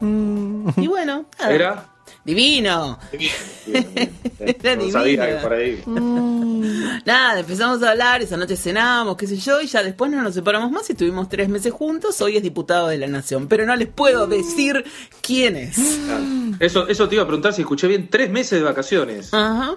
[0.01, 1.53] Y bueno, nada.
[1.53, 1.87] ¿Era?
[2.25, 2.99] Divino.
[4.39, 5.25] Era No sabía divino.
[5.27, 5.83] que por ahí.
[7.05, 10.33] Nada, empezamos a hablar, esa noche cenamos, qué sé yo, y ya después no nos
[10.33, 12.21] separamos más y estuvimos tres meses juntos.
[12.21, 14.83] Hoy es diputado de la Nación, pero no les puedo decir
[15.21, 15.77] quién es.
[16.59, 18.07] Eso, eso te iba a preguntar si escuché bien.
[18.09, 19.33] Tres meses de vacaciones.
[19.33, 19.75] Ajá.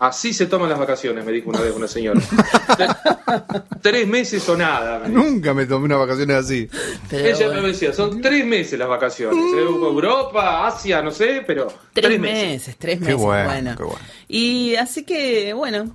[0.00, 2.20] Así se toman las vacaciones, me dijo una vez una señora.
[2.20, 5.00] Tre- tres meses o nada.
[5.00, 5.08] me.
[5.08, 6.68] Nunca me tomé unas vacaciones así.
[7.10, 7.62] Pero Ella bueno.
[7.62, 9.36] me decía, son tres meses las vacaciones.
[9.52, 12.48] Europa, Asia, no sé, pero Tres, tres, meses.
[12.48, 12.76] meses.
[12.78, 13.16] tres Qué meses.
[13.20, 13.74] bueno, bueno.
[13.76, 13.98] qué bueno.
[14.28, 15.92] Y así que, bueno,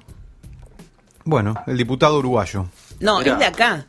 [1.24, 2.66] Bueno, el diputado uruguayo.
[3.00, 3.34] no, Mirá.
[3.34, 3.86] es de acá.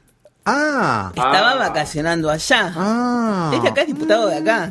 [0.46, 1.08] Ah.
[1.14, 1.56] Estaba Ah.
[1.56, 2.72] vacacionando allá.
[2.76, 3.50] Ah.
[3.54, 4.70] Es de acá, es diputado de acá.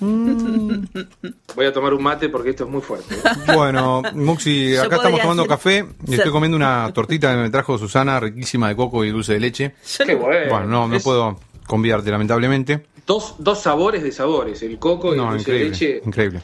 [0.00, 3.14] Voy a tomar un mate porque esto es muy fuerte.
[3.14, 3.52] ¿eh?
[3.54, 7.76] Bueno, Muxi, acá estamos tomando café y ser- estoy comiendo una tortita que me trajo
[7.78, 9.74] Susana, riquísima de coco y dulce de leche.
[9.98, 10.50] Qué no- bueno.
[10.50, 12.86] Bueno, no, no Es puedo convidarte, lamentablemente.
[13.06, 15.70] Dos, dos sabores de sabores, el coco y No, el dulce de increíble.
[15.96, 16.02] leche.
[16.06, 16.42] Increíble.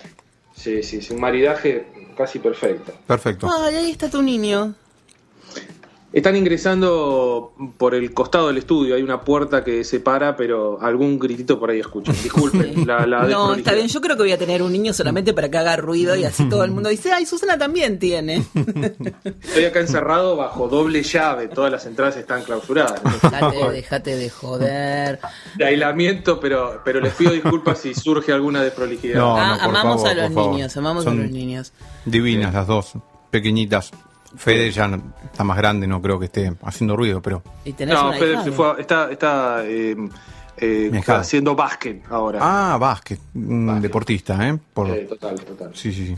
[0.54, 1.86] Sí, sí, sí, un maridaje
[2.16, 2.92] casi perfecto.
[3.07, 3.48] Perfecto.
[3.52, 4.74] Ay, ahí está tu niño.
[6.16, 11.60] Están ingresando por el costado del estudio, hay una puerta que separa, pero algún gritito
[11.60, 12.16] por ahí escuchan.
[12.22, 13.86] Disculpen, la, la No, está bien.
[13.88, 16.48] Yo creo que voy a tener un niño solamente para que haga ruido y así
[16.48, 18.42] todo el mundo dice, ay, Susana también tiene.
[19.42, 22.98] Estoy acá encerrado bajo doble llave, todas las entradas están clausuradas.
[23.22, 25.18] Dejate, dejate de joder.
[25.56, 29.18] De aislamiento, pero, pero les pido disculpas si surge alguna desprolijidad.
[29.18, 31.74] No, Ah, amamos favor, a los niños, amamos Son a los niños.
[32.06, 32.94] Divinas las dos,
[33.30, 33.92] pequeñitas.
[34.37, 37.95] Fede ya no- está más grande, no creo que esté haciendo ruido, pero Y tenés
[37.95, 39.97] No, una Fede hija, se fue a- está, está eh,
[40.59, 42.39] eh, haciendo básquet ahora.
[42.43, 43.82] Ah, básquet, un Básquet.
[43.82, 44.59] deportista, ¿eh?
[44.74, 44.89] Por...
[44.91, 45.70] Eh, total, total.
[45.74, 46.16] Sí, sí, sí.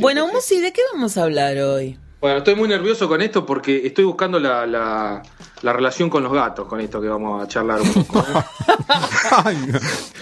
[0.00, 1.98] Bueno, Musi, ¿de qué vamos a hablar hoy?
[2.20, 5.22] Bueno, estoy muy nervioso con esto porque estoy buscando la, la,
[5.62, 8.20] la relación con los gatos, con esto que vamos a charlar un poco.
[8.20, 8.42] ¿eh?
[9.44, 9.56] ay,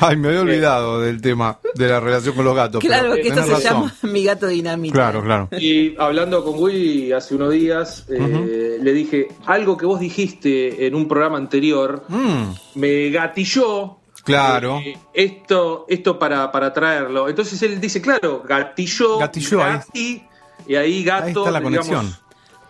[0.00, 2.80] ay, me había olvidado del tema de la relación con los gatos.
[2.82, 3.62] Claro, pero que esto se razón.
[3.62, 4.94] llama Mi gato dinamita.
[4.94, 5.48] Claro, claro.
[5.58, 10.94] Y hablando con Willy hace unos días, eh, le dije, algo que vos dijiste en
[10.94, 14.78] un programa anterior Mm, me gatilló Claro.
[14.84, 17.28] eh, esto, esto para, para traerlo.
[17.28, 19.72] Entonces él dice, claro, gatilló, Gatilló, ahí.
[19.74, 20.24] gati,
[20.66, 21.24] y ahí gato.
[21.24, 22.16] Ahí está la digamos, conexión.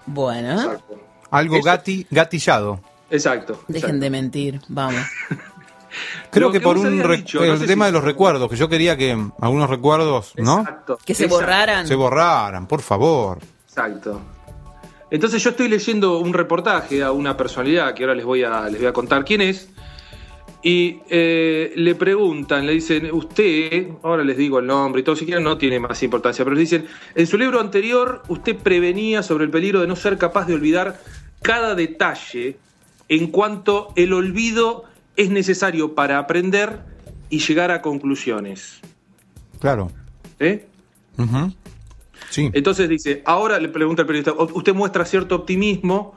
[0.07, 0.99] Bueno, Exacto.
[1.31, 2.81] Algo Eso- gati, gatillado.
[3.11, 3.62] Exacto.
[3.68, 5.01] dejen de mentir, vamos.
[6.31, 8.57] Creo que, que por un dicho, el no sé tema si- de los recuerdos, que
[8.57, 10.61] yo quería que algunos recuerdos, ¿no?
[10.61, 10.99] Exacto.
[11.05, 11.45] Que se Exacto.
[11.45, 11.87] borraran.
[11.87, 13.39] Se borraran, por favor.
[13.68, 14.20] Exacto.
[15.11, 18.79] Entonces yo estoy leyendo un reportaje a una personalidad que ahora les voy a, les
[18.81, 19.68] voy a contar quién es.
[20.69, 25.25] Y eh, le preguntan, le dicen, usted, ahora les digo el nombre y todo, si
[25.25, 29.45] quieren no tiene más importancia, pero le dicen, en su libro anterior usted prevenía sobre
[29.45, 30.99] el peligro de no ser capaz de olvidar
[31.41, 32.57] cada detalle
[33.09, 34.83] en cuanto el olvido
[35.14, 36.81] es necesario para aprender
[37.31, 38.81] y llegar a conclusiones.
[39.61, 39.93] Claro.
[40.41, 40.67] ¿Eh?
[42.31, 42.51] Sí.
[42.53, 46.17] Entonces dice, ahora le pregunta el periodista, "O- usted muestra cierto optimismo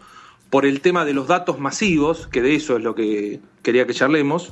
[0.49, 3.93] por el tema de los datos masivos, que de eso es lo que quería que
[3.93, 4.51] charlemos,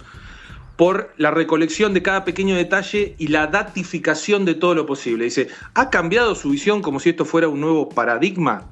[0.75, 5.25] por la recolección de cada pequeño detalle y la datificación de todo lo posible.
[5.25, 8.67] Dice, ¿ha cambiado su visión como si esto fuera un nuevo paradigma?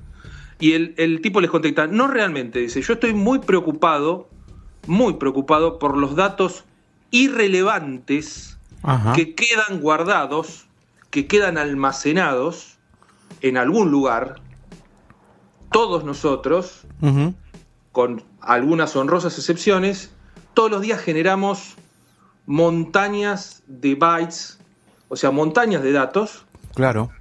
[0.60, 4.30] Y el, el tipo les contesta, no realmente, dice, yo estoy muy preocupado,
[4.86, 6.64] muy preocupado por los datos
[7.10, 9.14] irrelevantes Ajá.
[9.14, 10.68] que quedan guardados,
[11.10, 12.78] que quedan almacenados
[13.42, 14.36] en algún lugar,
[15.76, 16.84] todos nosotros,
[17.92, 20.10] con algunas honrosas excepciones,
[20.54, 21.76] todos los días generamos
[22.46, 24.58] montañas de bytes,
[25.10, 26.46] o sea, montañas de datos
[26.76, 27.12] Claro.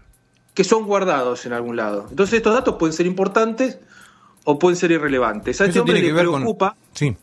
[0.54, 2.06] que son guardados en algún lado.
[2.10, 3.80] Entonces estos datos pueden ser importantes
[4.44, 5.60] o pueden ser irrelevantes.
[5.60, 6.20] A este hombre le con.
[6.20, 7.16] preocupa Sí.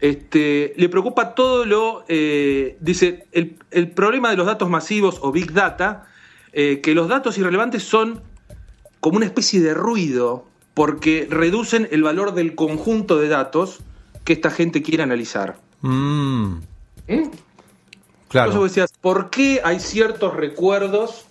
[0.00, 5.30] este, le preocupa todo lo, eh, dice, el, el problema de los datos masivos o
[5.30, 6.06] big data,
[6.54, 8.22] eh, que los datos irrelevantes son
[9.02, 13.80] como una especie de ruido, porque reducen el valor del conjunto de datos
[14.24, 15.58] que esta gente quiere analizar.
[15.80, 16.52] Mm,
[17.08, 17.30] ¿Mm?
[18.28, 18.52] claro.
[18.52, 21.24] Entonces vos decías, ¿por qué hay ciertos recuerdos?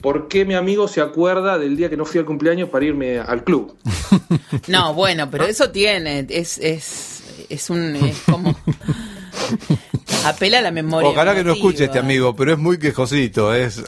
[0.00, 3.18] ¿Por qué mi amigo se acuerda del día que no fui al cumpleaños para irme
[3.20, 3.76] al club?
[4.66, 8.56] No, bueno, pero eso tiene, es, es, es un, es como,
[10.24, 11.08] apela a la memoria.
[11.10, 13.54] Ojalá que no escuche este amigo, pero es muy quejosito.
[13.54, 13.82] Es.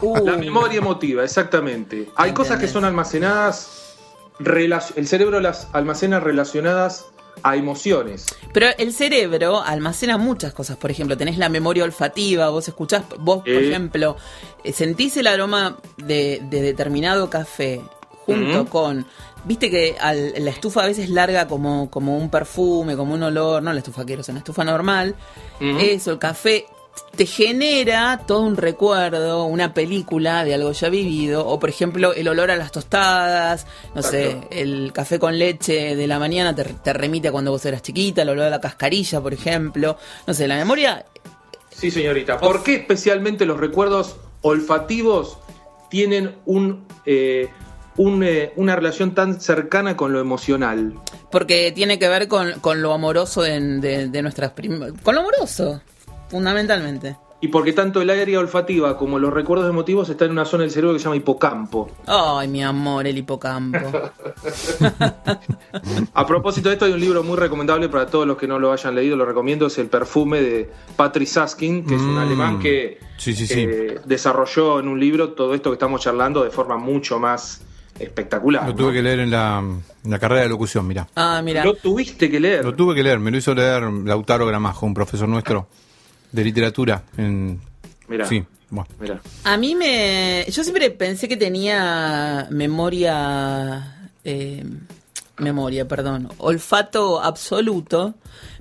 [0.00, 2.08] Uh, La memoria emotiva, exactamente.
[2.16, 3.96] Hay cosas que son almacenadas,
[4.96, 7.06] el cerebro las almacena relacionadas
[7.42, 8.26] a emociones.
[8.52, 10.76] Pero el cerebro almacena muchas cosas.
[10.76, 12.48] Por ejemplo, tenés la memoria olfativa.
[12.48, 13.68] Vos escuchás, vos, por Eh.
[13.68, 14.16] ejemplo,
[14.62, 17.80] eh, sentís el aroma de, de determinado café
[18.26, 19.06] junto con.
[19.44, 23.62] Viste que al- la estufa a veces larga como, como un perfume, como un olor.
[23.62, 25.14] No la estufa quiero, una estufa normal.
[25.60, 26.66] Eso, el café
[27.16, 32.28] te genera todo un recuerdo, una película de algo ya vivido, o por ejemplo el
[32.28, 33.66] olor a las tostadas,
[33.96, 37.64] no sé, el café con leche de la mañana te, te remite a cuando vos
[37.66, 39.96] eras chiquita, el olor a la cascarilla, por ejemplo,
[40.26, 41.04] no sé, la memoria,
[41.70, 42.38] Sí, señorita.
[42.38, 45.38] ¿Por qué especialmente los recuerdos olfativos
[45.90, 47.48] tienen un, eh,
[47.96, 50.94] un, eh, una relación tan cercana con lo emocional?
[51.30, 55.22] porque tiene que ver con, con lo amoroso de, de- de nuestras primas, con lo
[55.22, 55.80] amoroso,
[56.28, 57.16] fundamentalmente.
[57.40, 60.70] Y porque tanto el área olfativa como los recuerdos emotivos están en una zona del
[60.70, 61.90] cerebro que se llama hipocampo.
[62.06, 63.78] Ay, mi amor, el hipocampo.
[66.14, 68.72] A propósito de esto, hay un libro muy recomendable para todos los que no lo
[68.72, 72.18] hayan leído, lo recomiendo, es El perfume de Patrick Saskin, que es un Mm.
[72.18, 73.66] alemán que Sí, sí, sí.
[73.68, 77.62] eh, desarrolló en un libro todo esto que estamos charlando de forma mucho más
[77.98, 78.62] espectacular.
[78.64, 78.74] Lo ¿no?
[78.76, 81.06] tuve que leer en la, en la carrera de locución, mira.
[81.16, 81.64] Ah, mira.
[81.64, 82.64] Lo tuviste que leer.
[82.64, 85.68] Lo tuve que leer, me lo hizo leer Lautaro Gramajo, un profesor nuestro
[86.32, 87.02] de literatura.
[87.16, 87.60] En...
[88.08, 88.26] Mirá.
[88.26, 88.88] Sí, bueno.
[89.00, 89.20] Mirá.
[89.44, 90.44] A mí me.
[90.50, 94.10] Yo siempre pensé que tenía memoria.
[94.24, 94.64] eh,
[95.38, 96.28] memoria, perdón.
[96.38, 98.14] Olfato absoluto.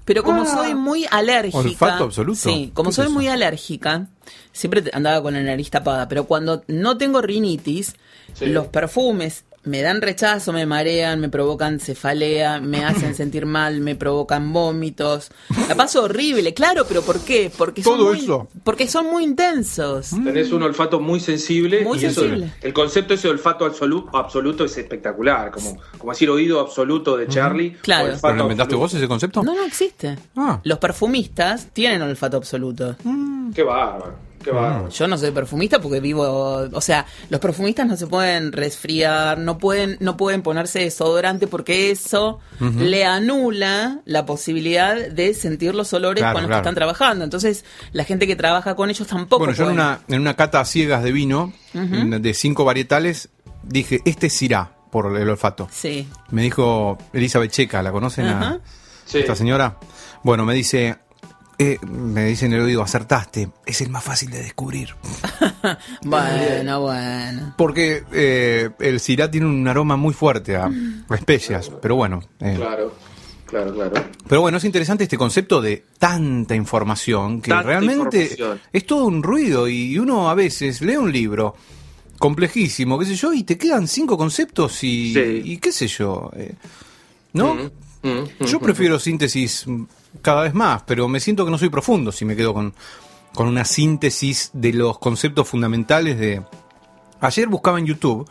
[0.06, 1.60] Pero como soy muy alérgica.
[1.60, 2.40] ¿Olfato absoluto?
[2.40, 4.08] Sí, como ¿Qué es soy muy alérgica,
[4.52, 6.10] siempre andaba con la nariz tapada.
[6.10, 7.96] Pero cuando no tengo rinitis,
[8.34, 8.48] Sí.
[8.48, 13.96] los perfumes me dan rechazo, me marean, me provocan cefalea, me hacen sentir mal, me
[13.96, 15.32] provocan vómitos.
[15.70, 17.50] La paso horrible, claro, pero ¿por qué?
[17.58, 18.50] Porque son Todo muy- eso.
[18.66, 20.10] Porque son muy intensos.
[20.10, 22.52] Tenés un olfato muy sensible Muy y eso- sensible.
[22.62, 27.30] el concepto ese de olfato absoluto, absoluto es espectacular, como, como decir oído absoluto de
[27.30, 27.72] Charlie.
[27.82, 28.18] Claro.
[28.22, 28.80] ¿Pero lo inventaste absoluto.
[28.80, 29.44] vos ese concepto?
[29.44, 30.18] No, no existe.
[30.36, 30.60] Ah.
[30.66, 32.98] Los perfumistas tienen olfato absoluto.
[33.56, 34.89] Qué bárbaro, qué bárbaro.
[34.89, 39.58] Yo no soy perfumista porque vivo, o sea, los perfumistas no se pueden resfriar, no
[39.58, 46.22] pueden, no pueden ponerse desodorante porque eso le anula la posibilidad de sentir los olores
[46.22, 46.60] Claro, con los claro.
[46.62, 47.24] que están trabajando.
[47.24, 49.39] Entonces, la gente que trabaja con ellos tampoco.
[49.46, 53.30] Bueno, yo en una, en una cata a ciegas de vino, de cinco varietales,
[53.64, 54.44] dije, este es
[54.91, 55.68] por el olfato.
[55.72, 56.08] Sí.
[56.30, 58.28] Me dijo Elizabeth Checa, ¿la conocen?
[58.28, 58.60] a-
[59.06, 59.18] Sí.
[59.20, 59.78] Esta señora.
[60.24, 60.98] Bueno, me dice,
[61.60, 64.89] eh, me dicen en el oído, acertaste, es el más fácil de descubrir.
[66.04, 67.54] Bueno, bueno.
[67.58, 72.22] Porque eh, el Syrah tiene un aroma muy fuerte a, a especias, pero bueno.
[72.39, 72.93] eh, Claro,
[73.45, 73.93] claro, claro.
[74.28, 78.60] Pero bueno, es interesante este concepto de tanta información que Tanta realmente información.
[78.74, 81.56] es todo un ruido y uno a veces lee un libro
[82.20, 85.41] complejísimo, qué sé yo, y te quedan cinco conceptos y, Sí.
[85.45, 86.54] y qué sé yo, eh,
[87.34, 87.56] ¿no?
[87.56, 89.84] Mm, mm, Yo mm, prefiero síntesis mm,
[90.22, 92.74] cada vez más, pero me siento que no soy profundo si me quedo con,
[93.34, 96.41] con una síntesis de los conceptos fundamentales de...
[97.20, 98.30] Ayer buscaba en YouTube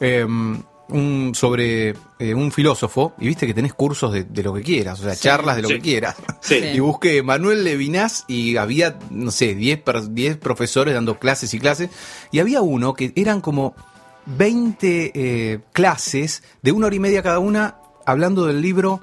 [0.00, 4.62] eh, un, sobre eh, un filósofo y viste que tenés cursos de, de lo que
[4.62, 5.74] quieras, o sea, charlas de lo Sí.
[5.76, 6.16] que quieras.
[6.40, 6.56] Sí.
[6.56, 11.60] Y busqué Manuel Levinas y había, no sé, 10 per- 10 profesores dando clases y
[11.60, 11.90] clases.
[12.32, 13.74] Y había uno que eran como
[14.26, 17.76] 20 eh, clases de una hora y media cada una
[18.06, 19.00] hablando del libro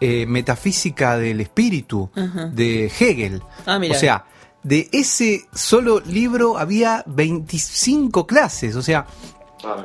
[0.00, 2.10] eh, Metafísica del Espíritu
[2.52, 3.42] de Hegel.
[3.66, 3.96] Ah, mira.
[3.96, 4.24] o sea,
[4.62, 8.76] de ese solo libro había 25 clases.
[8.76, 9.06] O sea.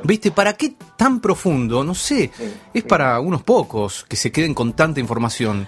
[0.04, 0.30] ¿Viste?
[0.30, 1.82] ¿Para qué tan profundo?
[1.82, 2.30] No sé.
[2.72, 5.66] Es para unos pocos que se queden con tanta información.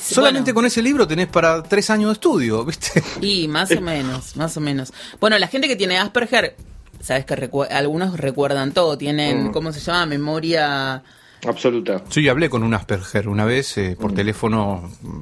[0.00, 0.54] Solamente bueno.
[0.54, 3.02] con ese libro tenés para tres años de estudio, ¿viste?
[3.20, 4.92] Y más o menos, más o menos.
[5.20, 6.56] Bueno, la gente que tiene Asperger,
[7.00, 9.52] sabes que recu- algunos recuerdan todo, tienen, Mm.
[9.52, 10.06] ¿cómo se llama?
[10.06, 11.02] Memoria...
[11.46, 12.02] Absoluta.
[12.08, 14.90] Sí, hablé con un Asperger una vez eh, por teléfono.
[15.02, 15.20] mm,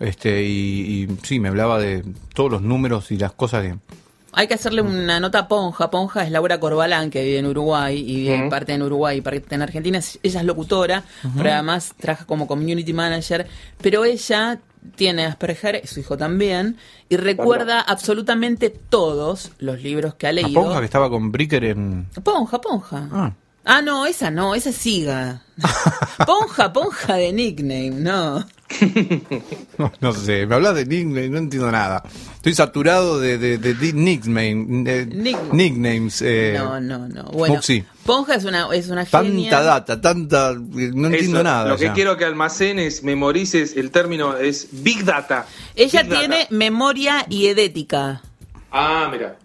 [0.00, 2.04] Este, y, y sí, me hablaba de
[2.34, 3.74] todos los números y las cosas que.
[4.36, 5.90] Hay que hacerle una nota a Ponja.
[5.92, 8.48] Ponja es Laura Corbalán, que vive en Uruguay y vive Ujú.
[8.50, 10.00] parte en Uruguay y parte en Argentina.
[10.24, 11.04] Ella es locutora,
[11.36, 13.46] pero además trabaja como community manager.
[13.80, 14.58] Pero ella
[14.96, 16.76] tiene Asperger, su hijo también,
[17.08, 20.62] y recuerda absolutamente todos los libros que ha La leído.
[20.64, 22.06] ponja que estaba con Bricker en.
[22.24, 23.08] Ponja, Ponja.
[23.12, 23.32] Ah.
[23.64, 25.42] Ah, no, esa no, esa es Siga.
[26.26, 28.44] Ponja, Ponja de nickname, no.
[29.78, 32.02] No, no sé, me hablas de nickname, no entiendo nada.
[32.36, 36.22] Estoy saturado de, de, de- de nickname, de Nick- nicknames.
[36.22, 37.24] eh, No, no, no.
[37.24, 37.60] Bueno.
[38.04, 39.60] Ponja es una, es una Tanta genia.
[39.60, 40.52] data, tanta.
[40.54, 41.68] No entiendo Eso, nada.
[41.70, 41.92] Lo que ya.
[41.92, 45.46] quiero que almacenes, memorices, el término es Big Data.
[45.74, 46.20] Ella Big Data.
[46.20, 48.22] tiene memoria y edética.
[48.76, 49.36] Ah, mira.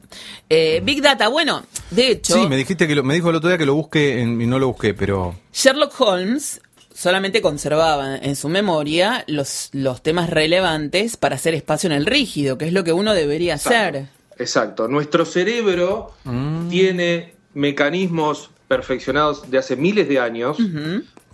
[0.50, 3.48] Eh, Big Data, bueno, de hecho, Sí, me dijiste que lo, me dijo el otro
[3.50, 5.36] día que lo busque en- y no lo busqué, pero.
[5.54, 6.62] Sherlock Holmes
[6.92, 12.58] solamente conservaba en su memoria los, los temas relevantes para hacer espacio en el rígido,
[12.58, 14.08] que es lo que uno debería hacer.
[14.40, 14.88] Exacto.
[14.88, 16.70] Nuestro cerebro Mm.
[16.70, 20.58] tiene mecanismos perfeccionados de hace miles de años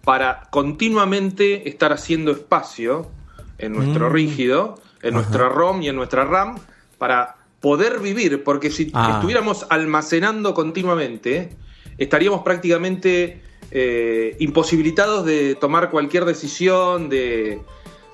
[0.03, 3.09] para continuamente estar haciendo espacio
[3.57, 4.13] en nuestro Mm.
[4.13, 6.57] rígido, en nuestra ROM y en nuestra RAM
[6.97, 7.35] para
[7.65, 9.13] poder vivir, porque si Ah.
[9.15, 11.49] estuviéramos almacenando continuamente,
[11.97, 13.41] estaríamos prácticamente
[13.71, 17.59] eh, imposibilitados de tomar cualquier decisión, de,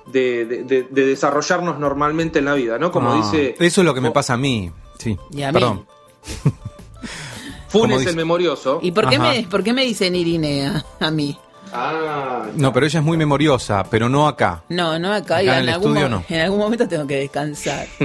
[0.06, 2.90] de- de- de- de desarrollarnos normalmente en la vida, ¿no?
[2.90, 4.72] Como Ah, dice Eso es lo que me pasa a mí.
[4.98, 5.18] Sí.
[5.30, 5.52] Y a mí.
[5.52, 5.86] Perdón.
[7.70, 8.80] como Funes dice- el memorioso.
[8.82, 9.32] ¿Y por qué, Ajá.
[9.32, 11.36] me, por qué me dicen Irinea a mí?
[11.74, 14.64] Ah, No, pero ella es muy memoriosa, pero no acá.
[14.70, 16.24] No, no acá, Acá y en algún estudio mo- no.
[16.34, 17.86] en algún momento tengo que descansar.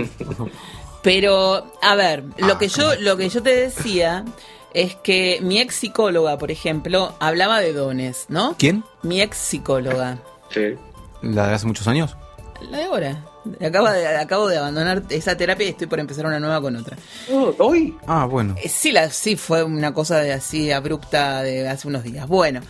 [1.08, 4.26] Pero, a ver, lo Ah, que yo, lo que yo te decía
[4.74, 8.55] es que mi ex psicóloga, por ejemplo, hablaba de dones, ¿no?
[8.60, 8.84] ¿Quién?
[9.03, 10.18] Mi ex psicóloga.
[10.49, 10.76] sí.
[11.22, 12.16] ¿La de hace muchos años?
[12.70, 13.26] La de ahora.
[13.66, 16.98] Acabo de, acabo de abandonar esa terapia y estoy por empezar una nueva con otra.
[17.32, 17.95] Oh, ¿Hoy?
[18.08, 18.56] Ah, bueno.
[18.64, 22.28] Eh, Sí, la, sí fue una cosa de así abrupta de hace unos días.
[22.28, 22.62] Bueno,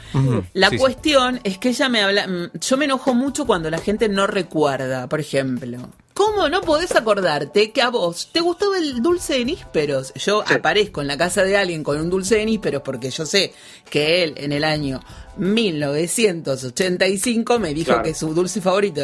[0.54, 0.80] la sí, sí.
[0.80, 2.28] cuestión es que ella me habla.
[2.28, 5.78] mm, Yo me enojo mucho cuando la gente no recuerda, por ejemplo.
[6.14, 10.14] ¿Cómo no podés acordarte que a vos te gustaba el dulce de nísperos?
[10.16, 10.54] Yo Sí.
[10.56, 13.54] aparezco en la casa de alguien con un dulce de nísperos porque yo sé
[13.88, 15.00] que él en el año
[15.38, 18.04] 1985 me dijo Claro.
[18.04, 19.02] que su dulce favorito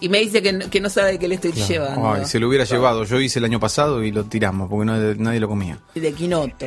[0.00, 2.12] y me dice que no, que no sabe que le estoy llevando.
[2.14, 3.04] Ay, se lo hubiera llevado.
[3.04, 5.78] Yo hice el año pasado y lo tiramos porque no- nadie lo comía.
[5.94, 6.66] de Quinoto.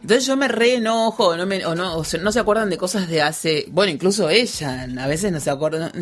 [0.00, 2.76] Entonces yo me re enojo, no me, o no, o se- no se acuerdan de
[2.76, 5.92] cosas de hace, bueno, incluso ella, a veces no se acuerda,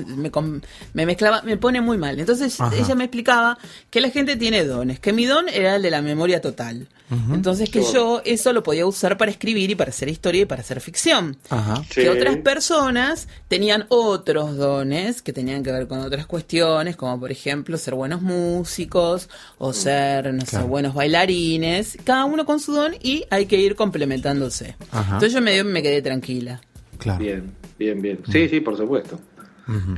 [0.95, 2.18] me, mezclaba, me pone muy mal.
[2.18, 2.74] Entonces Ajá.
[2.76, 3.59] ella me explicaba
[3.91, 6.89] que la gente tiene dones, que mi don era el de la memoria total.
[7.32, 10.61] Entonces que yo eso lo podía usar para escribir y para hacer historia y para
[10.61, 11.39] hacer ficción.
[11.49, 11.82] Ajá.
[11.89, 12.03] Sí.
[12.03, 17.31] Que otras personas tenían otros dones que tenían que ver con otras cuestiones, como por
[17.33, 20.66] ejemplo ser buenos músicos o ser, no sé, Claro.
[20.68, 24.76] buenos bailarines, cada uno con su don y hay que ir complementándose.
[24.91, 25.05] Ajá.
[25.14, 26.61] Entonces yo me, me quedé tranquila.
[26.99, 27.18] Claro.
[27.20, 28.18] Bien, bien, bien.
[28.31, 29.20] Sí, sí, por supuesto.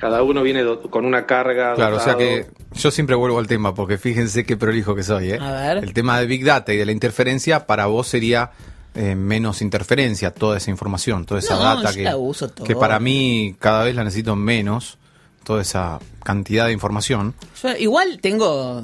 [0.01, 1.75] Cada uno viene con una carga.
[1.75, 5.31] Claro, o sea que yo siempre vuelvo al tema, porque fíjense qué prolijo que soy,
[5.31, 5.39] ¿eh?
[5.41, 5.85] A ver.
[5.85, 8.51] El tema de Big Data y de la interferencia, para vos sería
[8.95, 12.67] eh, menos interferencia, toda esa información, toda esa No, data que, la uso toda.
[12.67, 14.99] que para mí cada vez la necesito menos,
[15.45, 17.35] toda esa cantidad de información.
[17.63, 18.83] Yo igual tengo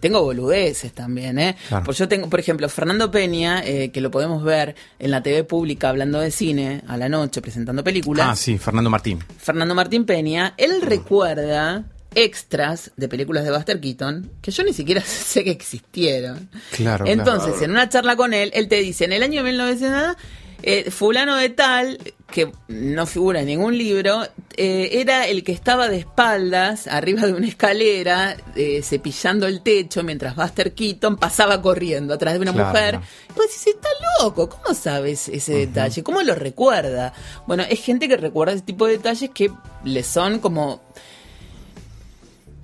[0.00, 1.56] tengo boludeces también, ¿eh?
[1.68, 1.84] Claro.
[1.84, 5.44] Pues yo tengo, por ejemplo, Fernando Peña, eh, que lo podemos ver en la TV
[5.44, 8.26] pública hablando de cine a la noche, presentando películas.
[8.28, 9.24] Ah, sí, Fernando Martín.
[9.38, 11.84] Fernando Martín Peña, él recuerda
[12.24, 16.48] extras de películas de Buster Keaton que yo ni siquiera sé que existieron.
[16.72, 17.64] Claro, Entonces, claro.
[17.64, 20.16] en una charla con él, él te dice, en el año 1900,
[20.60, 21.98] eh, fulano de tal,
[22.32, 27.32] que no figura en ningún libro, eh, era el que estaba de espaldas, arriba de
[27.32, 32.68] una escalera, eh, cepillando el techo, mientras Buster Keaton pasaba corriendo atrás de una Claro,
[32.70, 33.00] mujer.
[33.36, 33.88] vos decís, está
[34.20, 36.02] loco, ¿cómo sabes ese detalle?
[36.02, 37.12] ¿Cómo lo recuerda?
[37.46, 39.52] Bueno, es gente que recuerda ese tipo de detalles que
[39.84, 40.82] le son como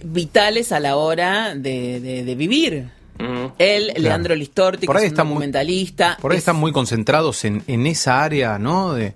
[0.05, 2.89] vitales a la hora de, de- de vivir.
[3.19, 3.47] Mm.
[3.59, 6.19] Él, Leandro Listorti, Por que ahí es un muy- documentalista.
[6.21, 8.95] Por ahí es- están muy concentrados en, en esa área, ¿no?
[8.95, 9.15] De,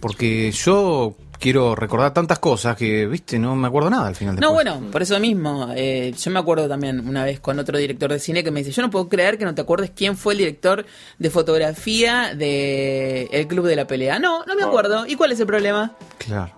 [0.00, 4.36] porque yo quiero recordar tantas cosas que, viste, no me acuerdo nada al final.
[4.36, 4.64] No, después.
[4.74, 5.68] bueno, por eso mismo.
[5.74, 8.72] eh, yo me acuerdo también una vez con otro director de cine que me dice,
[8.72, 10.84] yo no puedo creer que no te acuerdes quién fue el director
[11.18, 14.18] de fotografía de El Club de la Pelea.
[14.18, 15.06] No, no me acuerdo.
[15.06, 15.92] ¿Y cuál es el problema?
[16.18, 16.52] Claro.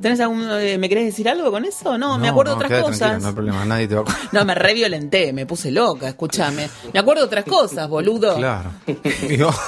[0.00, 1.98] ¿Tenés algún, eh, ¿Me querés decir algo con eso?
[1.98, 3.20] No, me acuerdo no, otras cosas.
[3.20, 4.04] no hay problema, nadie te va a.
[4.32, 6.68] No, me reviolenté, me puse loca, escúchame.
[6.92, 8.36] Me acuerdo otras cosas, boludo.
[8.36, 8.70] Claro.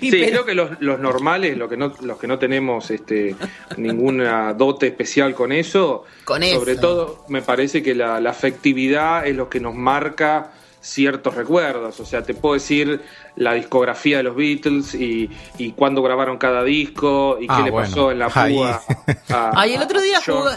[0.00, 3.36] Sí, pero- creo que los, los normales, los que no, los que no tenemos este,
[3.76, 6.80] ninguna dote especial con eso, Con sobre eso.
[6.80, 12.00] todo me parece que la, la afectividad es lo que nos marca ciertos recuerdos.
[12.00, 13.00] O sea, te puedo decir
[13.36, 17.70] la discografía de los Beatles y, y cuándo grabaron cada disco y Ah, qué le
[17.70, 17.88] bueno.
[17.88, 18.54] pasó en la Ahí.
[18.54, 18.82] púa.
[19.28, 20.56] a- Ay, el otro día a jugué-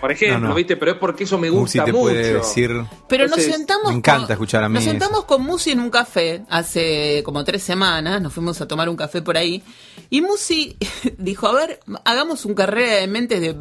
[0.00, 0.54] Por ejemplo, No, no.
[0.54, 0.76] ¿viste?
[0.76, 2.02] Pero es porque eso me gusta te mucho.
[2.04, 2.70] puede decir.
[3.08, 3.90] Pero nos sentamos.
[3.92, 4.90] me encanta con- escuchar a mí Nos eso.
[4.90, 8.20] sentamos con Musi en un café hace como tres semanas.
[8.20, 9.62] Nos fuimos a tomar un café por ahí.
[10.10, 10.76] Y Musi
[11.18, 13.54] dijo: A ver, hagamos un carrera de mentes de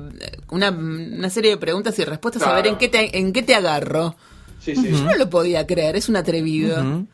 [0.50, 2.58] una, una serie de preguntas y respuestas a Claro.
[2.64, 4.16] ver en qué te, en qué te agarro.
[4.60, 4.92] Sí, sí.
[4.92, 7.06] Yo no lo podía creer, es un atrevido.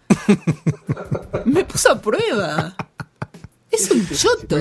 [1.46, 2.76] Me puso a prueba.
[3.72, 4.58] Es un choto.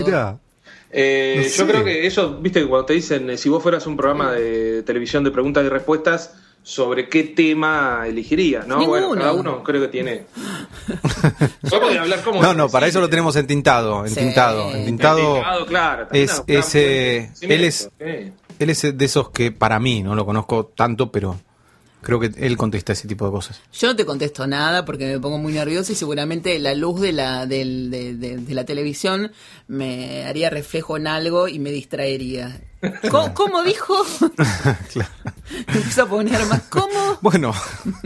[0.90, 3.86] Eh, No yo creo que eso, viste, que cuando te dicen, eh, si vos fueras
[3.86, 8.66] un programa de televisión de preguntas y respuestas, ¿sobre qué tema elegirías?
[8.66, 8.78] ¿no?
[8.78, 9.08] Ninguno.
[9.08, 10.26] Bueno, cada uno creo que tiene.
[12.00, 12.40] Hablar como.
[12.42, 14.06] No, no, para eso lo tenemos entintado.
[14.06, 14.18] Sí.
[14.18, 14.70] Entintado.
[14.70, 15.42] Entintado.
[15.66, 16.42] Claro, es,
[16.74, 17.90] eh, él es
[18.58, 21.40] él es de esos que para mí no lo conozco tanto, pero
[22.04, 23.60] creo que él contesta ese tipo de cosas.
[23.72, 27.12] Yo no te contesto nada porque me pongo muy nerviosa y seguramente la luz de
[27.12, 29.32] la, del- de, de- de la televisión
[29.66, 32.60] me haría reflejo en algo y me distraería.
[33.10, 33.94] ¿Cómo, cómo dijo?
[34.92, 35.10] Claro.
[35.66, 36.62] Me empiezo a poner más.
[36.68, 37.18] ¿Cómo?
[37.20, 37.52] Bueno,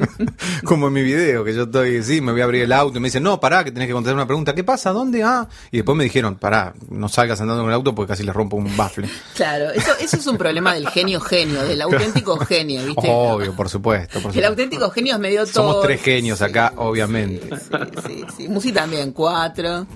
[0.64, 3.00] como en mi video, que yo estoy, sí, me voy a abrir el auto y
[3.00, 4.90] me dicen, no, pará, que tenés que contestar una pregunta, ¿qué pasa?
[4.90, 5.22] ¿Dónde?
[5.22, 8.32] Ah, y después me dijeron, pará, no salgas andando con el auto porque casi le
[8.32, 9.08] rompo un bafle.
[9.34, 13.08] Claro, eso, eso es un problema del genio genio, del auténtico genio, ¿viste?
[13.08, 14.20] Obvio, por supuesto.
[14.20, 15.52] Por El auténtico genio es medio todo.
[15.52, 17.48] Somos tres genios acá, obviamente.
[17.56, 18.48] Sí, sí, sí.
[18.48, 19.86] Musi también, cuatro.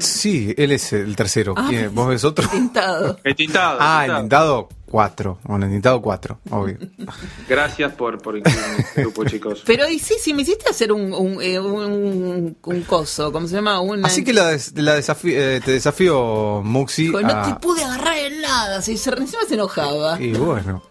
[0.00, 1.54] Sí, él es el tercero.
[1.56, 1.94] Ah, ¿Quién?
[1.94, 2.48] ¿Vos ves otro?
[2.52, 3.18] Tintado.
[3.24, 3.78] El tintado.
[3.80, 4.66] Ah, el el tintado.
[4.66, 5.38] tintado, cuatro.
[5.44, 6.78] Bueno, el tintado, cuatro, obvio.
[7.48, 9.62] Gracias por, por incluirme en este grupo, chicos.
[9.66, 13.56] Pero y sí, sí, me hiciste hacer un, un, eh, un, un coso, ¿cómo se
[13.56, 13.80] llama?
[13.80, 14.06] Una...
[14.06, 17.06] Así que la, des- la desafí- eh, te desafío, Muxi.
[17.06, 20.20] Hijo, no a- te pude agarrar en nada, si se, encima se enojaba.
[20.20, 20.82] Y bueno.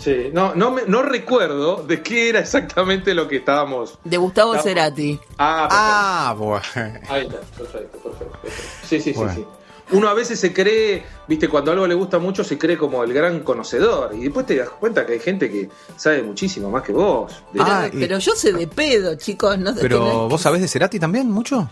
[0.00, 3.98] Sí, no, no, me- no recuerdo de qué era exactamente lo que estábamos.
[4.02, 4.56] De Gustavo.
[4.58, 5.20] Cerati.
[5.38, 6.62] Ah, Ah, bueno.
[6.74, 7.12] perfecto.
[7.12, 8.38] ahí está, perfecto, perfecto.
[8.40, 8.68] perfecto.
[8.88, 9.34] Sí, sí, Bueno.
[9.34, 9.46] sí, sí.
[9.92, 13.12] Uno a veces se cree, viste, cuando algo le gusta mucho, se cree como el
[13.12, 14.14] gran conocedor.
[14.14, 17.42] Y después te das cuenta que hay gente que sabe muchísimo más que vos.
[17.52, 19.58] De- Ah, y- pero yo sé de pedo, chicos.
[19.58, 21.68] No Pero no- vos sabés de Cerati también, mucho.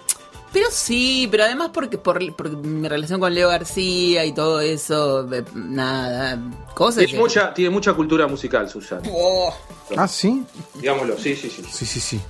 [0.53, 5.31] Pero sí, pero además porque por, por mi relación con Leo García y todo eso,
[5.33, 6.39] eh, nada,
[6.75, 7.05] cosas.
[7.05, 9.03] tiene, mucha, tiene mucha cultura musical, Susana.
[9.13, 9.55] Oh.
[9.97, 10.43] Ah, sí.
[10.75, 11.63] Digámoslo, sí, sí, sí.
[11.71, 12.21] Sí, sí, sí.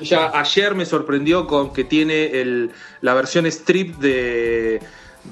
[0.00, 2.70] Ya ayer me sorprendió con que tiene el,
[3.02, 4.80] la versión strip de,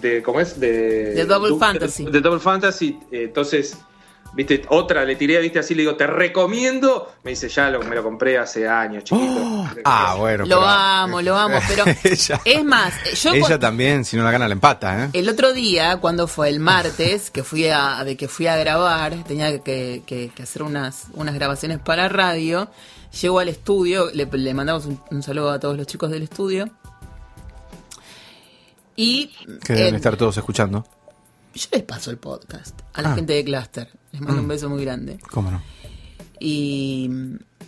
[0.01, 0.61] de ¿cómo es?
[0.61, 2.05] De, De Double du- Fantasy.
[2.05, 2.99] De, Double Fantasy.
[3.11, 3.77] Entonces,
[4.35, 7.13] viste, otra le tiré, viste, así le digo, te recomiendo.
[7.25, 9.65] Me dice, ya lo, me lo compré hace años, chiquito.
[9.85, 10.45] Ah, bueno.
[10.47, 14.31] Lo pero- amo, lo amo, pero ella, es más, yo ella también, si no la
[14.31, 15.09] gana, la empata, ¿eh?
[15.13, 19.15] el otro día, cuando fue el martes, que fui a, de que fui a grabar,
[19.25, 22.69] tenía que, que- que hacer unas, unas grabaciones para radio,
[23.21, 26.69] llego al estudio, le, le mandamos un, un saludo a todos los chicos del estudio.
[28.97, 29.29] Y
[29.65, 30.85] Que deben eh, estar todos escuchando.
[31.55, 33.15] Yo les paso el podcast a la Ah.
[33.15, 33.89] gente de Cluster.
[34.13, 34.51] Les mando un Mm.
[34.51, 35.19] beso muy grande.
[35.31, 35.63] ¿Cómo no?
[36.39, 37.11] Y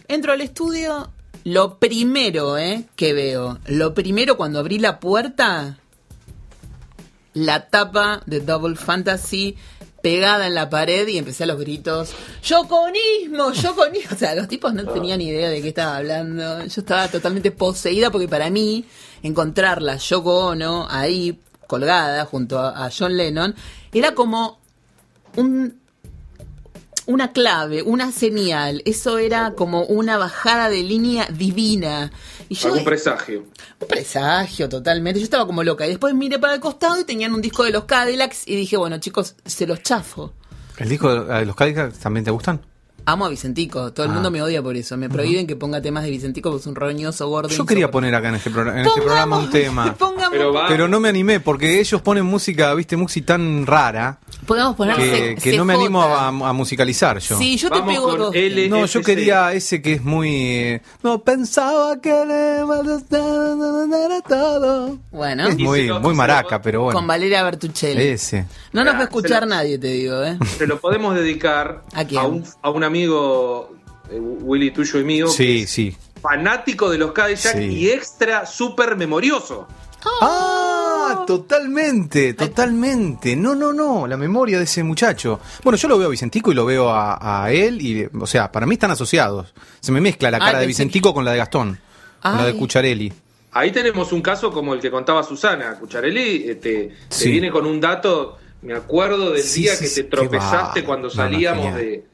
[0.08, 1.10] entro al estudio.
[1.44, 5.78] Lo primero eh, que veo, lo primero cuando abrí la puerta,
[7.34, 9.56] la tapa de Double Fantasy
[10.02, 12.12] pegada en la pared y empecé a los gritos,
[12.44, 13.52] ¡Yoconismo!
[13.52, 14.10] ¡Yoconismo!
[14.14, 16.60] O sea, los tipos no tenían ni idea de qué estaba hablando.
[16.66, 18.84] Yo estaba totalmente poseída porque para mí
[19.22, 21.38] encontrarla Yoko Ono ahí
[21.72, 23.54] colgada junto a, a John Lennon
[23.92, 24.60] era como
[25.36, 25.80] un
[27.06, 28.82] una clave, una señal.
[28.84, 32.12] Eso era como una bajada de línea divina.
[32.48, 33.44] Y yo, Algún presagio.
[33.80, 35.18] un presagio totalmente.
[35.18, 35.86] Yo estaba como loca.
[35.86, 38.76] Y después miré para el costado y tenían un disco de los Cadillacs y dije,
[38.76, 40.34] bueno, chicos, se los chafo.
[40.76, 42.60] ¿El disco de los Cadillacs también te gustan?
[43.04, 43.92] Amo a Vicentico.
[43.92, 44.14] Todo el Ah.
[44.14, 44.96] mundo me odia por eso.
[44.96, 47.48] Me prohíben que ponga temas de Vicentico porque es un roñoso gordo.
[47.48, 49.94] Yo quería poner acá en este, programa, en este programa un tema.
[49.98, 50.68] Pongamos, Pero va.
[50.68, 54.96] Pero no me animé porque ellos ponen música, viste, música tan rara podemos poner
[55.38, 57.38] que, no me animo a, a musicalizar yo.
[57.38, 58.34] Sí, yo te pego con dos.
[58.34, 58.68] L.
[58.68, 60.30] No, yo quería ese que es muy...
[60.34, 64.98] eh, No pensaba que le era todo.
[65.10, 66.98] Bueno, Es muy, muy maraca, pero bueno.
[66.98, 68.02] con Valeria Bertuccelli.
[68.02, 68.46] Ese.
[68.72, 70.38] No nos va a escuchar nadie, te digo, ¿eh?
[70.58, 72.22] Se lo podemos dedicar ¿A quién?
[72.24, 73.74] un, a un amigo,
[74.10, 75.96] eh, Willy, tuyo y mío, que Sí, es sí.
[76.20, 77.64] fanático de los Cadillac Sí.
[77.64, 79.66] y extra súper memorioso.
[80.20, 80.61] Ah,
[81.26, 83.36] totalmente, totalmente.
[83.36, 85.40] No, no, no, la memoria de ese muchacho.
[85.62, 88.50] Bueno, yo lo veo a Vicentico y lo veo a, a él y, o sea,
[88.50, 89.54] para mí están asociados.
[89.80, 91.78] Se me mezcla la Ah, cara de Vicentico con la de Gastón,
[92.20, 92.54] con la de.
[92.54, 93.12] Cucharelli.
[93.52, 95.74] Ahí tenemos un caso como el que contaba Susana.
[95.78, 96.92] Cucharelli eh, te,
[97.28, 101.08] viene con un dato, me acuerdo del Sí, día sí, que sí, te tropezaste cuando
[101.08, 102.04] No, no, salíamos de,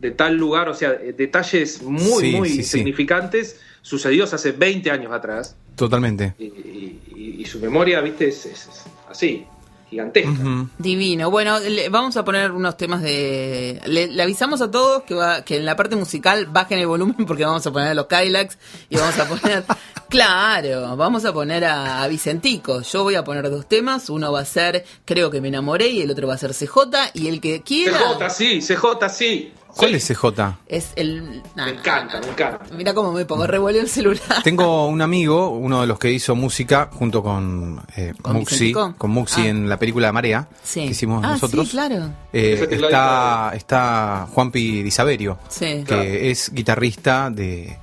[0.00, 2.64] de tal lugar, o sea, eh, detalles muy, Sí, muy sí, sí.
[2.64, 5.54] significantes sucedidos hace 20 años atrás.
[5.76, 6.34] Totalmente.
[6.38, 9.44] Y, y- y- y su memoria, viste, es, es- es así,
[9.90, 10.30] gigantesca.
[10.78, 11.30] Divino.
[11.30, 13.80] Bueno, le- vamos a poner unos temas de.
[13.86, 17.26] Le, le avisamos a todos que, va, que en la parte musical bajen el volumen
[17.26, 18.56] porque vamos a poner a los Kylax
[18.88, 19.64] y vamos a poner.
[20.08, 22.82] claro, vamos a poner a, a Vicentico.
[22.82, 24.08] Yo voy a poner dos temas.
[24.10, 26.76] Uno va a ser Creo que me enamoré y el otro va a ser CJ.
[27.14, 27.98] Y el que quiera.
[28.18, 29.52] CJ, sí, CJ, sí.
[29.76, 29.96] ¿Cuál Sí.
[29.96, 30.58] es CJ?
[30.66, 31.42] Es el.
[31.56, 32.60] Me encanta, me encanta.
[32.76, 34.42] Mira cómo me pongo, revolvió el celular.
[34.44, 38.94] Tengo un amigo, uno de los que hizo música junto con eh, ¿Con Muxi, Vicentico?
[38.98, 39.48] con Muxi Ah.
[39.48, 40.80] en la película Marea, Sí.
[40.84, 41.66] que hicimos ah, nosotros.
[41.66, 42.10] Sí, claro.
[42.32, 45.84] Eh, Ese tecladito está, está Juanpi Di Saverio, Sí.
[45.86, 47.78] que es guitarrista de,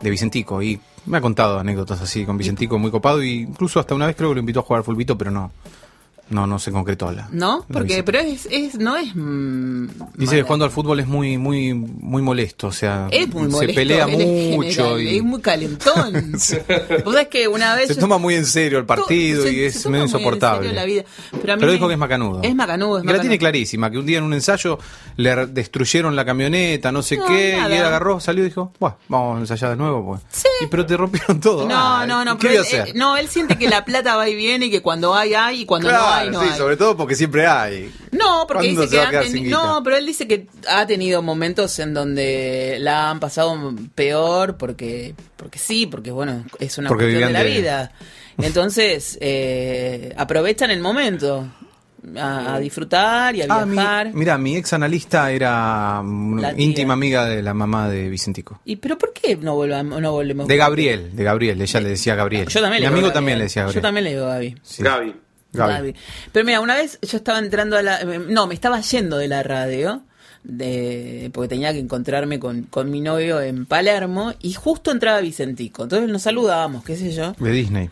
[0.00, 3.94] de Vicentico y me ha contado anécdotas así con Vicentico muy copado y incluso hasta
[3.94, 5.50] una vez creo que lo invitó a jugar fulbito, pero no
[6.30, 7.28] no no se concretó la.
[7.32, 7.58] ¿No?
[7.68, 8.04] la Porque, visita.
[8.04, 9.14] pero es, es, no es.
[9.14, 13.42] mm, Dice que jugando al fútbol es muy muy muy molesto, o sea, Es muy
[13.48, 13.66] molesto.
[13.66, 16.32] se pelea mucho general, y es muy calentón.
[17.04, 17.88] Vos sabés que una vez.
[17.88, 20.68] se yo- toma muy en serio el partido se- y se es medio insoportable.
[20.68, 21.04] serio la vida.
[21.40, 22.40] Pero, a mí Pero me- dijo que es macanudo.
[22.42, 24.78] Es macanudo, es Que la tiene clarísima, que un día en un ensayo
[25.16, 27.74] le destruyeron la camioneta, no sé No, qué, nada.
[27.74, 30.20] y él agarró, salió y dijo, bueno, vamos a ensayar de nuevo, pues.
[30.30, 30.48] Sí.
[30.62, 31.66] Y, pero te rompieron todo.
[31.68, 34.66] No, no, no, ¿Qué pero él, no, él siente que la plata va y viene
[34.66, 36.58] y que cuando hay, hay y cuando no hay, Claro, no sí, hay.
[36.58, 37.92] sobre todo porque siempre hay.
[38.12, 39.40] No, porque ¿Cuándo dice que?
[39.50, 43.56] No, pero él dice que ha tenido momentos en donde la han pasado
[43.94, 47.92] peor porque porque sí, porque bueno, es una Porque cuestión de la vida.
[48.38, 51.46] Entonces, eh, aprovechan el momento
[52.18, 54.12] a, a disfrutar y a Ah, mi, viajar.
[54.12, 56.02] mira, mi ex analista era
[56.38, 56.54] tía.
[56.58, 58.60] íntima amiga de la mamá de Vicentico.
[58.64, 60.46] ¿Y pero por qué no volvamos, no volvemos?
[60.46, 62.46] De Gabriel, de Gabriel, ella le decía Gabriel.
[62.48, 63.80] Yo también Mi le digo amigo también le decía Gabriel.
[63.80, 64.54] Yo también le digo Gaby.
[64.62, 64.82] Sí.
[64.82, 65.14] Gaby.
[65.54, 65.72] Gaby.
[65.72, 65.94] Gaby.
[66.32, 68.04] Pero mira, una vez yo estaba entrando a la...
[68.04, 70.02] No, me estaba yendo de la radio,
[70.42, 75.84] de, porque tenía que encontrarme con, con mi novio en Palermo, y justo entraba Vicentico.
[75.84, 77.32] Entonces nos saludábamos, qué sé yo.
[77.38, 77.90] De Disney.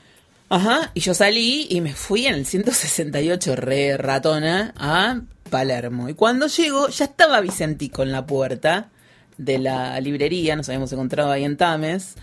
[0.49, 6.11] Ajá, y yo salí y me fui en el 168 re ratona a Palermo.
[6.11, 8.91] Y cuando llego, ya estaba Vicentico en la puerta
[9.39, 12.17] de la librería, nos habíamos encontrado ahí en Tames,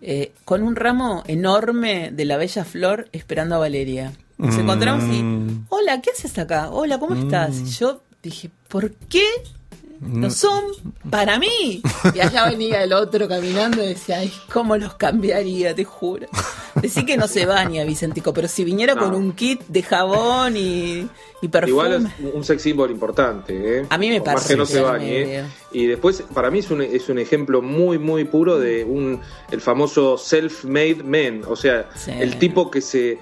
[0.00, 4.12] eh, con un ramo enorme de la bella flor esperando a Valeria.
[4.38, 4.60] Nos Mm.
[4.60, 5.24] encontramos y,
[5.68, 6.70] hola, ¿qué haces acá?
[6.70, 7.58] Hola, ¿cómo estás?
[7.60, 9.24] Y yo dije, ¿por qué
[10.00, 10.64] no son
[11.08, 11.80] para mí?
[12.14, 15.74] Y allá venía el otro caminando y decía, ay, ¿cómo los cambiaría?
[15.74, 16.26] Te juro.
[16.82, 19.02] Decir que no se baña Vicentico, pero si viniera No.
[19.04, 21.08] con un kit de jabón y,
[21.40, 21.70] y perfume.
[21.70, 23.86] Igual es un sex symbol importante, ¿eh?
[23.88, 25.38] A mí me Por más parece que no se bañe.
[25.38, 25.44] ¿eh?
[25.70, 29.20] Y después, para mí es un, es un ejemplo muy, muy puro de un
[29.52, 31.42] el famoso self-made man.
[31.48, 32.10] O sea, Sí.
[32.10, 33.18] el tipo que se,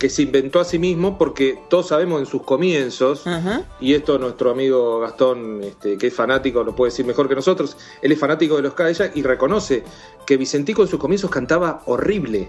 [0.00, 3.62] que se inventó a sí mismo, porque todos sabemos en sus comienzos, Ajá.
[3.80, 7.76] y esto nuestro amigo Gastón, este, que es fanático, lo puede decir mejor que nosotros,
[8.02, 9.84] él es fanático de los Cadillac y reconoce
[10.26, 12.48] que Vicentico en sus comienzos cantaba horrible.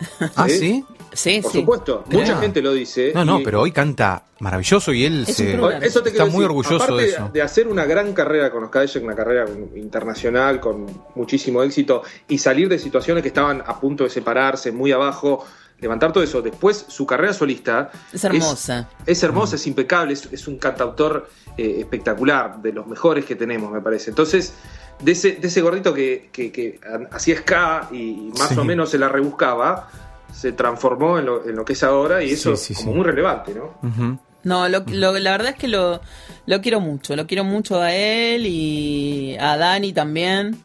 [0.36, 0.50] Ah, ¿Eh?
[0.50, 0.84] sí.
[1.12, 1.58] Sí, Por sí.
[1.58, 3.10] supuesto, mucha gente lo dice.
[3.12, 5.58] No, no, y- pero hoy canta maravilloso y él Es se.
[5.82, 7.30] Eso te está muy decir, orgulloso aparte de eso.
[7.32, 10.86] De hacer una gran carrera con los Cadillac, una carrera internacional con
[11.16, 15.44] muchísimo éxito y salir de situaciones que estaban a punto de separarse, muy abajo,
[15.80, 16.42] levantar todo eso.
[16.42, 17.90] Después, su carrera solista.
[18.12, 18.88] Es hermosa.
[19.06, 23.70] Es, hermosa, es impecable, es, es un cantautor eh, espectacular, de los mejores que tenemos,
[23.72, 24.10] me parece.
[24.10, 24.54] Entonces,
[25.02, 26.78] de ese, de ese gordito que, que, que
[27.12, 28.58] hacía ska y más Sí.
[28.58, 29.88] o menos se la rebuscaba,
[30.32, 32.96] se transformó en lo, en lo que es ahora y eso Sí, sí, como sí.
[32.98, 34.20] muy relevante, ¿no?
[34.42, 36.00] No, lo, lo- la verdad es que lo,
[36.46, 37.14] lo quiero mucho.
[37.16, 40.62] Lo quiero mucho a él y a Dani también.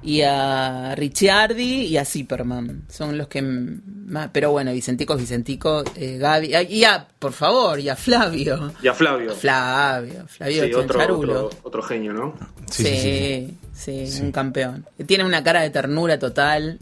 [0.00, 2.84] Y a Ricciardi y a Zipperman.
[2.88, 4.30] Son los que más.
[4.32, 5.82] Pero bueno, Vicentico es Vicentico.
[5.96, 6.54] eh, Gaby.
[6.54, 8.72] ah, Y a, por favor, y a Flavio.
[8.80, 9.34] Y a Flavio.
[9.34, 11.46] Flavio, Flavio Sí, otro, Chancharulo.
[11.46, 12.34] otro, otro genio, ¿no?
[12.70, 14.22] Sí, Sí, sí, sí, sí.
[14.22, 14.86] un campeón.
[15.06, 16.78] Tiene una cara de ternura total.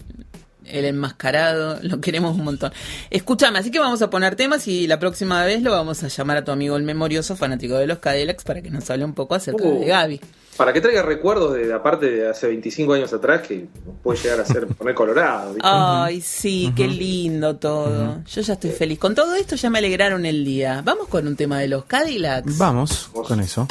[0.66, 2.72] El enmascarado, lo queremos un montón.
[3.08, 6.38] Escúchame, así que vamos a poner temas y la próxima vez lo vamos a llamar
[6.38, 9.36] a tu amigo el memorioso fanático de los Cadillacs para que nos hable un poco
[9.36, 9.80] acerca Uh.
[9.80, 10.20] de Gaby.
[10.56, 13.66] Para que traiga recuerdos de aparte de hace 25 años atrás que
[14.02, 15.54] puede llegar a ser poner colorado.
[15.54, 15.68] ¿viste?
[15.70, 18.22] Ay, sí, qué lindo todo.
[18.24, 18.98] Yo ya estoy feliz.
[18.98, 20.82] Con todo esto ya me alegraron el día.
[20.84, 22.58] Vamos con un tema de los Cadillacs.
[22.58, 23.66] Vamos con eso.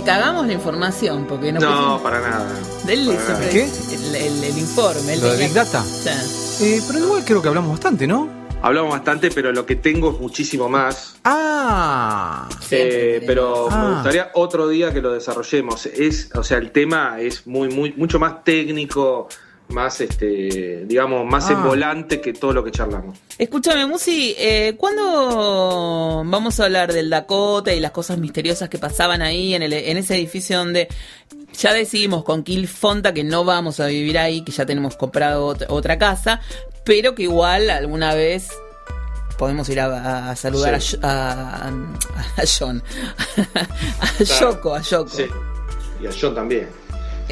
[0.00, 2.46] Te cagamos la información porque no, No, pusimos- para nada.
[2.86, 3.34] Del Para nada.
[3.36, 3.64] sobre- ¿Qué?
[3.92, 5.14] El, el- el informe.
[5.14, 5.82] el Lo de la- Big Data.
[5.84, 6.08] Sí.
[6.64, 8.28] Eh, pero igual creo que hablamos bastante, ¿no?
[8.62, 11.14] Hablamos bastante, pero lo que tengo es muchísimo más.
[11.24, 13.76] Ah, Eh, pero Ah.
[13.88, 15.86] me gustaría otro día que lo desarrollemos.
[15.86, 19.28] Es, o sea, el tema es muy, muy, mucho más técnico,
[19.70, 21.52] más este, digamos, más Ah.
[21.52, 23.18] en volante que todo lo que charlamos.
[23.38, 29.22] Escúchame, Musi, eh, ¿cuándo vamos a hablar del Dakota y las cosas misteriosas que pasaban
[29.22, 30.88] ahí en, el, en ese edificio donde
[31.58, 35.46] ya decidimos con Kill Fonta que no vamos a vivir ahí, que ya tenemos comprado
[35.68, 36.40] otra, casa,
[36.84, 38.48] pero que igual alguna vez
[39.38, 40.96] podemos ir a, a saludar Sí.
[41.02, 42.82] a, a, a John,
[44.00, 45.08] a Yoko, a Yoko.
[45.10, 45.24] Sí.
[46.02, 46.68] Y a John también.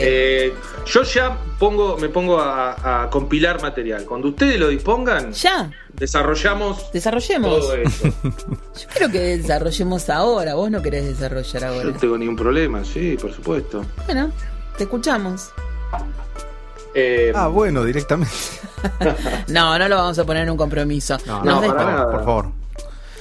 [0.01, 0.55] Eh,
[0.87, 4.05] yo ya pongo, me pongo a, a compilar material.
[4.05, 7.61] Cuando ustedes lo dispongan, Ya, desarrollamos desarrollemos.
[7.61, 8.05] todo eso.
[8.23, 11.85] Yo quiero que desarrollemos ahora, vos no querés desarrollar Yo ahora.
[11.91, 13.85] no tengo ningún problema, sí, por supuesto.
[14.07, 14.31] Bueno,
[14.77, 15.51] te escuchamos.
[16.95, 18.33] Eh, Ah, bueno, directamente.
[19.49, 21.19] No, no lo vamos a poner en un compromiso.
[21.27, 22.11] No, no, des- para nada.
[22.13, 22.58] por favor.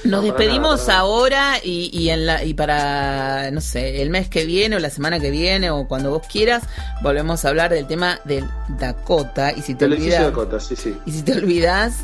[0.04, 4.28] Nos no, despedimos nada, ahora y, y, en la, y para, no sé, el mes
[4.28, 6.62] que viene o la semana que viene o cuando vos quieras,
[7.02, 8.44] volvemos a hablar del tema del
[8.78, 9.52] Dakota.
[9.56, 10.96] Y si te olvidas, Cota, sí, sí.
[11.06, 11.96] y si te olvidas,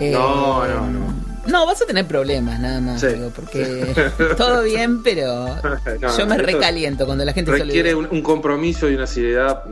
[0.00, 1.28] eh, No, no, no.
[1.46, 3.06] No, vas a tener problemas nada más, Sí.
[3.06, 3.94] digo, porque
[4.36, 5.46] todo bien, pero
[6.00, 8.10] No, yo me recaliento cuando la gente se Requiere olvida.
[8.10, 9.64] un, un compromiso y una seriedad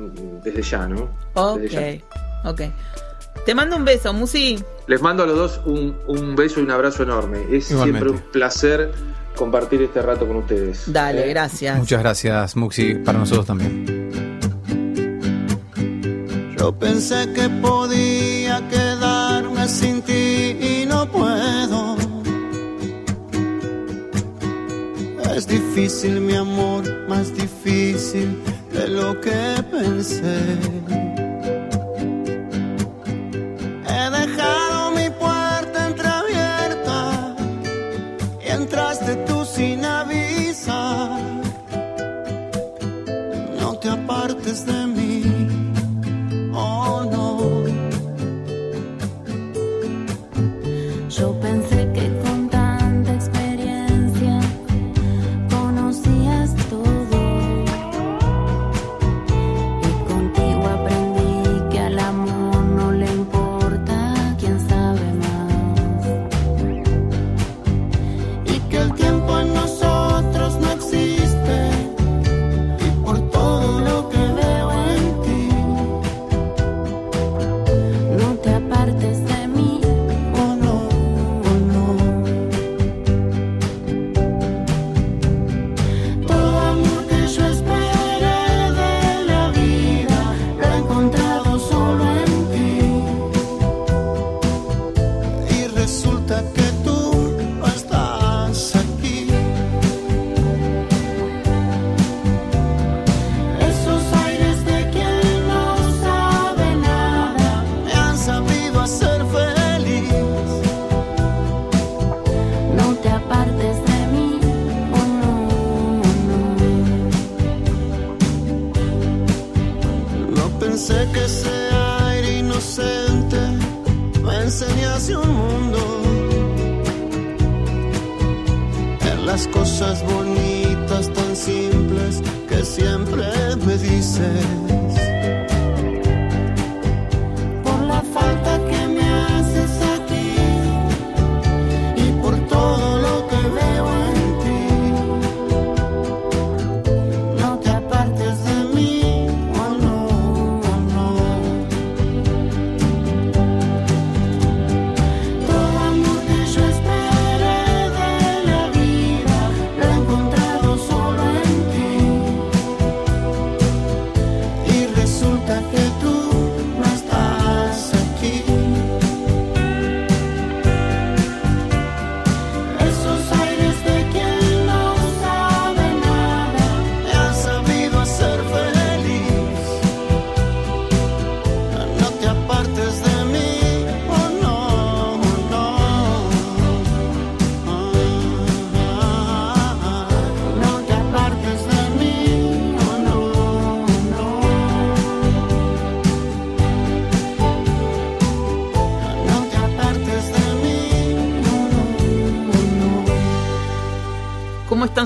[0.43, 1.11] desde ya, ¿no?
[1.35, 2.03] Ok, Desde
[2.45, 2.51] ya.
[2.51, 2.61] ok.
[3.45, 4.59] Te mando un beso, Musi.
[4.87, 7.39] Les mando a los dos un, un beso y un abrazo enorme.
[7.51, 8.01] Es Igualmente.
[8.01, 8.93] siempre un placer
[9.37, 10.85] compartir este rato con ustedes.
[10.93, 11.29] Dale, ¿Eh?
[11.31, 11.79] gracias.
[11.79, 14.11] Muchas gracias, Muxi, para nosotros también.
[16.59, 21.97] Yo pensé que podía quedarme sin ti y no puedo.
[25.37, 30.57] Es difícil, mi amor, más difícil de lo que pensé.
[44.57, 44.86] Apartes de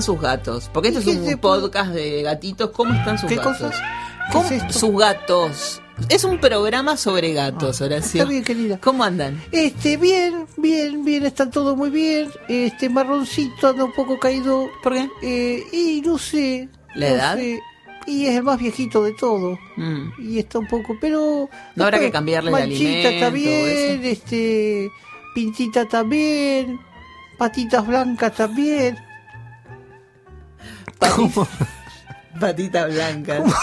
[0.01, 0.69] están sus gatos?
[0.73, 2.71] Porque este es ¿Qué un se- podcast de gatitos.
[2.71, 3.57] ¿Cómo están sus ¿Qué gatos?
[3.57, 3.71] cosa?
[4.27, 4.73] ¿Qué ¿Cómo- es esto?
[4.79, 5.81] sus gatos.
[6.09, 8.21] Es un programa sobre gatos, Horacio.
[8.21, 8.79] Está bien, querida.
[8.81, 9.39] ¿Cómo andan?
[9.51, 12.29] Este, bien, bien, bien, están todos muy bien.
[12.47, 14.67] Este, marroncito anda un poco caído.
[14.81, 15.09] ¿Por qué?
[15.21, 16.69] Eh, y no sé.
[16.95, 17.35] ¿La no edad?
[17.35, 17.59] sé.
[18.07, 19.59] y es el más viejito de todos.
[19.77, 20.09] Mm.
[20.19, 21.47] Y está un poco, pero...
[21.75, 23.31] No habrá que cambiarle de Manchita está alimento,
[23.99, 24.89] bien, este...
[25.35, 26.79] Pintita también,
[27.37, 28.97] patitas blancas también.
[31.01, 31.47] Patita,
[32.39, 33.53] patitas blancas.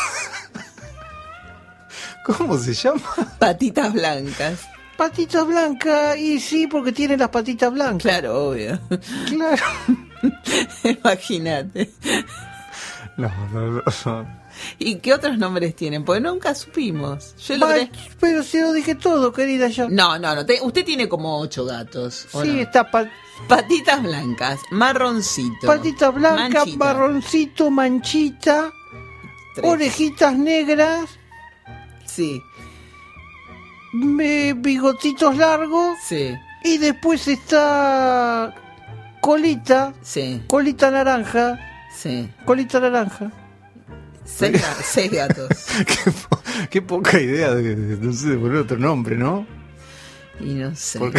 [2.24, 3.00] ¿Cómo se llama?
[3.38, 4.68] Patitas blancas.
[4.96, 8.02] Patitas blancas, y sí, porque tiene las patitas blancas.
[8.02, 8.78] Claro, obvio.
[9.28, 9.62] Claro.
[10.84, 11.92] Imagínate.
[13.16, 14.38] No, no, no.
[14.78, 16.04] ¿Y qué otros nombres tienen?
[16.04, 17.36] Porque nunca supimos.
[17.46, 17.54] Yo
[18.18, 19.88] pero se lo dije todo, querida ya.
[19.88, 20.44] No, no, no.
[20.44, 22.26] te- usted tiene como ocho gatos.
[22.32, 22.60] ¿o Sí, no?
[22.62, 23.08] está pa-
[23.46, 25.66] Patitas blancas, marroncito.
[25.66, 28.72] patita blanca, manchita, marroncito, manchita,
[29.54, 29.66] tres.
[29.70, 31.08] orejitas negras,
[32.04, 32.42] Sí,
[33.92, 36.34] me- bigotitos largos sí,
[36.64, 38.54] y después está
[39.20, 41.58] colita, sí, colita naranja,
[41.94, 42.28] sí.
[42.44, 43.30] colita naranja.
[44.24, 45.48] Seis, seis gatos.
[45.86, 49.46] qué, po- qué poca idea de, de- no sé, de poner otro nombre, ¿no?
[50.40, 50.98] Y no sé.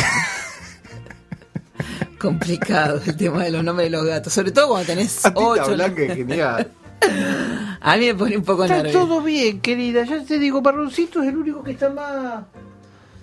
[2.19, 4.33] Complicado el tema de los nombres de los gatos.
[4.33, 5.73] Sobre todo cuando tenés Patita ocho.
[5.73, 6.71] blanca es genial.
[7.81, 8.99] A mí me pone un poco Está nervioso.
[9.07, 10.03] todo bien, querida.
[10.03, 12.43] Ya te digo, marroncito es el único que está más,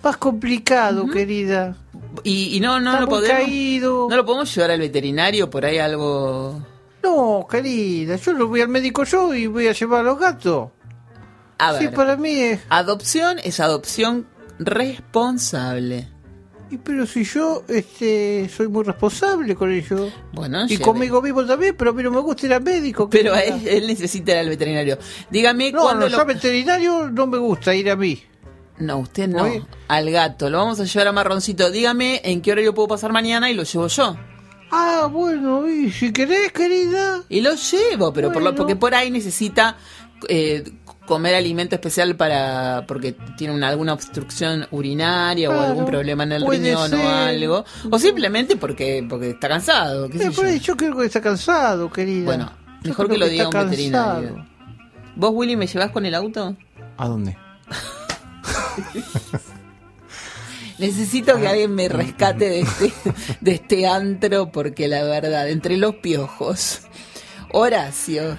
[0.03, 1.77] más complicado, querida.
[2.23, 3.39] Y, y no, no está lo podemos.
[3.39, 4.07] caído.
[4.09, 6.65] No lo podemos llevar al veterinario por ahí algo.
[7.03, 10.71] No, querida, yo lo voy al médico yo y voy a llevar a los gatos.
[11.59, 11.83] A ver.
[11.83, 12.61] Sí, para mí es.
[12.71, 14.27] Adopción es adopción
[14.59, 16.09] responsable.
[16.69, 20.11] Y pero si yo este soy muy responsable con ello.
[20.33, 23.09] Bueno, y conmigo mismo también, pero a mí no me gusta ir al médico.
[23.09, 23.57] Pero querida.
[23.57, 24.99] él, él necesita ir al veterinario.
[25.31, 26.17] Dígame No, cuándo no, lo.
[26.17, 28.21] yo al veterinario no me gusta ir a mí.
[28.79, 29.45] No, usted no.
[29.45, 29.63] Oye.
[29.89, 30.51] Al gato.
[30.51, 31.71] Lo vamos a llevar a Marroncito.
[31.71, 34.17] Dígame en qué horario puedo pasar mañana y lo llevo yo.
[34.73, 37.23] Ah, bueno, y si querés, querida.
[37.29, 39.77] Y lo llevo, pero por lo, porque por ahí necesita
[40.29, 40.65] eh,
[41.07, 46.47] comer alimento especial para porque tiene una, alguna obstrucción urinaria o algún problema en el
[46.47, 46.99] riñón ser.
[46.99, 47.65] o algo.
[47.91, 50.09] O simplemente porque porque está cansado.
[50.11, 50.27] qué sé
[50.57, 50.77] Eh, yo.
[50.77, 52.27] creo que está cansado, querida.
[52.27, 52.53] Bueno,
[52.83, 54.47] Yo mejor que lo diga un veterinario.
[55.15, 56.55] ¿Vos, Willy, me llevas con el auto?
[56.99, 57.39] ¿A dónde?
[60.79, 62.93] Necesito que alguien me rescate de este,
[63.41, 66.83] de este antro porque la verdad, entre los piojos,
[67.53, 68.37] Horacio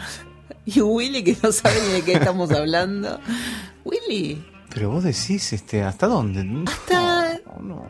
[0.75, 3.19] y Willy que no sabe ni de qué estamos hablando.
[3.85, 6.41] Willy, Pero vos decís, este, ¿hasta dónde?
[6.71, 7.85] está, No, no.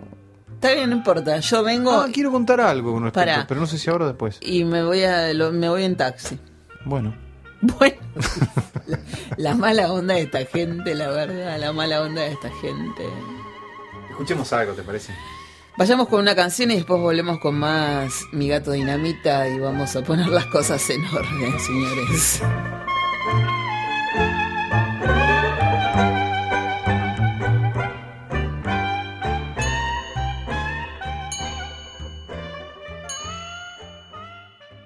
[0.54, 1.40] está bien, no importa.
[1.40, 3.46] Yo vengo Ah, quiero contar algo con respecto, Pará.
[3.48, 4.38] pero no sé si ahora o después.
[4.42, 6.38] y me voy a lo- me voy en taxi.
[6.86, 7.14] Bueno.
[7.60, 7.98] Bueno,
[8.86, 9.00] la,
[9.38, 13.04] la mala onda de esta gente, la verdad, la mala onda de esta gente.
[14.12, 15.12] Escuchemos algo, ¿te parece?
[15.78, 20.02] Vayamos con una canción y después volvemos con más Mi Gato Dinamita y vamos a
[20.02, 22.42] poner las cosas en orden, señores.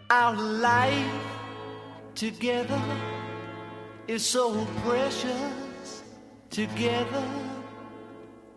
[0.09, 1.07] Our life
[2.15, 2.81] together
[4.09, 6.03] is so precious.
[6.49, 7.23] Together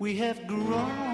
[0.00, 1.13] we have grown.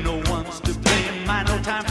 [1.31, 1.90] final time.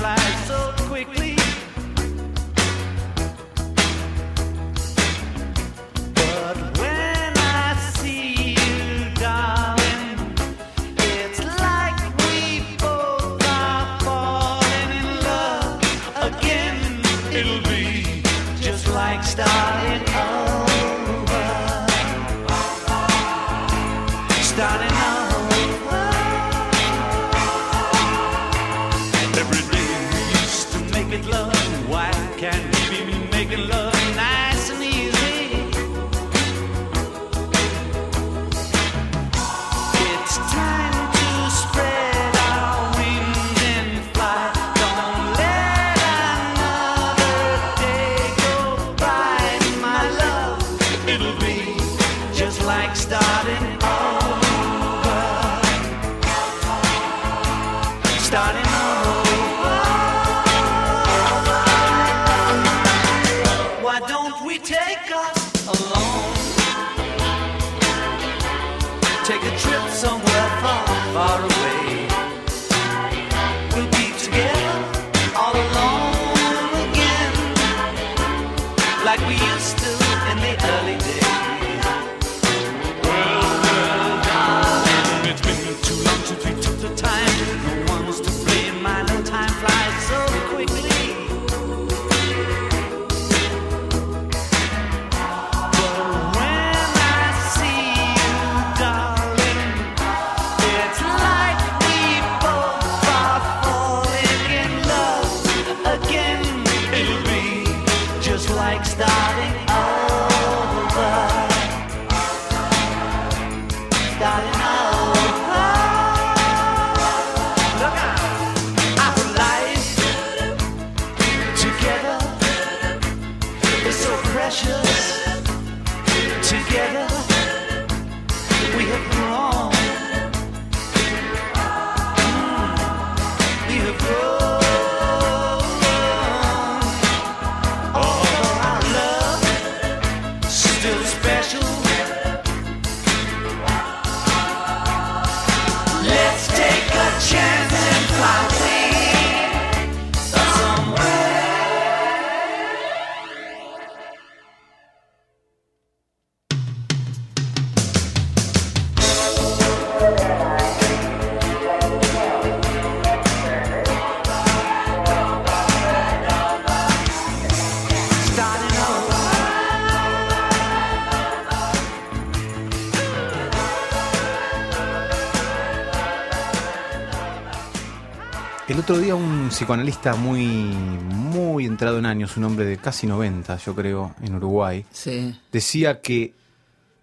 [178.90, 183.76] Otro día un psicoanalista muy, muy entrado en años, un hombre de casi 90, yo
[183.76, 185.38] creo, en Uruguay, Sí.
[185.52, 186.34] decía que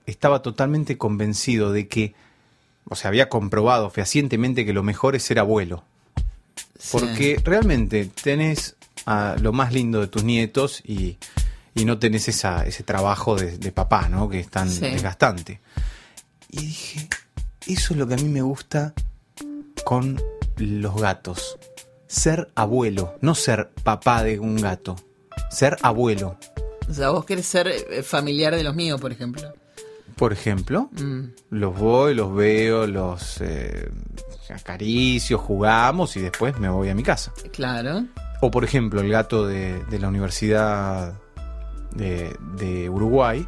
[0.06, 2.14] estaba totalmente convencido de que,
[2.90, 5.86] o sea, había comprobado fehacientemente que lo mejor es ser abuelo.
[6.92, 11.18] Porque realmente tenés a lo más lindo de tus nietos y,
[11.74, 14.28] y no tenés esa, ese trabajo de, de papá, ¿no?
[14.28, 14.82] Que es tan Sí.
[14.82, 15.62] desgastante.
[16.50, 17.08] Y dije,
[17.66, 18.94] eso es lo que a mí me gusta
[19.86, 20.22] con
[20.58, 21.58] los gatos.
[22.08, 24.96] Ser abuelo, no ser papá de un gato.
[25.52, 26.38] Ser abuelo.
[26.90, 29.54] O sea, vos querés ser eh, familiar de los míos, por ejemplo.
[30.16, 31.26] Por ejemplo, Mm.
[31.52, 33.90] los voy, los veo, los eh,
[34.50, 37.32] acaricio, jugamos y después me voy a mi casa.
[37.52, 38.06] Claro.
[38.42, 41.14] O por ejemplo, el gato de, de la Universidad
[41.94, 43.46] de, de Uruguay,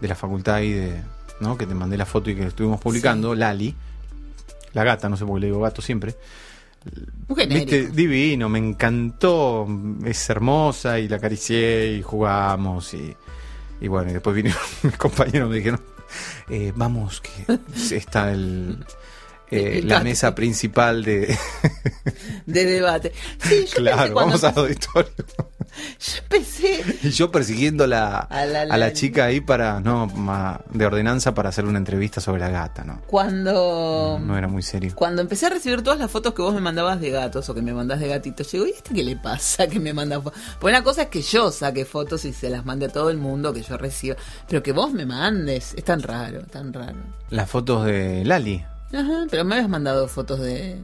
[0.00, 1.02] de la facultad ahí de,
[1.40, 1.58] ¿no?
[1.58, 3.74] que te mandé la foto y que estuvimos publicando, Lali,
[4.72, 6.14] la gata, no sé por qué le digo gato siempre.
[7.28, 9.66] Viste, divino, me encantó,
[10.04, 13.14] es hermosa y la acaricié y jugamos y,
[13.80, 15.80] y bueno, y después vinieron mis compañeros y me dijeron,
[16.48, 17.58] eh, vamos, que
[17.94, 18.84] está el,
[19.50, 21.36] eh, la mesa principal de...
[22.46, 23.12] De debate.
[23.42, 25.12] Sí, yo claro, cuando vamos al auditorio.
[25.98, 26.82] Yo empecé.
[27.02, 28.92] Y yo persiguiendo la, A la a la Lali.
[28.94, 33.00] chica ahí para, no, ma- de ordenanza para hacer una entrevista sobre la gata, ¿no?
[33.06, 34.18] Cuando.
[34.22, 34.92] No era muy serio.
[34.94, 37.62] Cuando empecé a recibir todas las fotos que vos me mandabas de gatos o que
[37.62, 40.40] me mandás de gatitos, llegó, ¿y este qué le pasa que me manda fotos?
[40.60, 43.18] Pues una cosa es que yo saque fotos y se las mande a todo el
[43.18, 44.16] mundo, que yo reciba,
[44.48, 46.96] pero que vos me mandes, es tan raro, tan raro.
[47.30, 48.64] Las fotos de Lali.
[48.92, 50.80] Ajá, pero me habías mandado fotos de...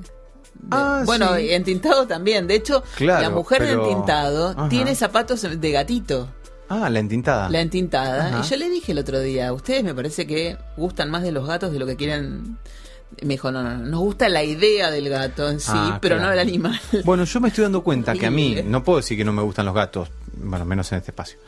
[0.70, 1.42] Ah, bueno, sí.
[1.42, 2.46] y entintado también.
[2.46, 4.68] De hecho, Claro, la mujer pero- de entintado Ajá.
[4.68, 6.28] tiene zapatos de gatito.
[6.68, 7.50] Ah, la entintada.
[7.50, 8.28] La entintada.
[8.28, 8.40] Ajá.
[8.40, 11.46] Y yo le dije el otro día, ustedes me parece que gustan más de los
[11.46, 12.56] gatos de lo que quieren.
[13.22, 16.16] Me dijo, no, no, no, nos gusta la idea del gato en sí, Ah, pero
[16.16, 16.30] claro.
[16.30, 16.80] no el animal.
[17.04, 19.42] Bueno, yo me estoy dando cuenta que a mí, no puedo decir que no me
[19.42, 21.38] gustan los gatos, bueno, menos en este espacio.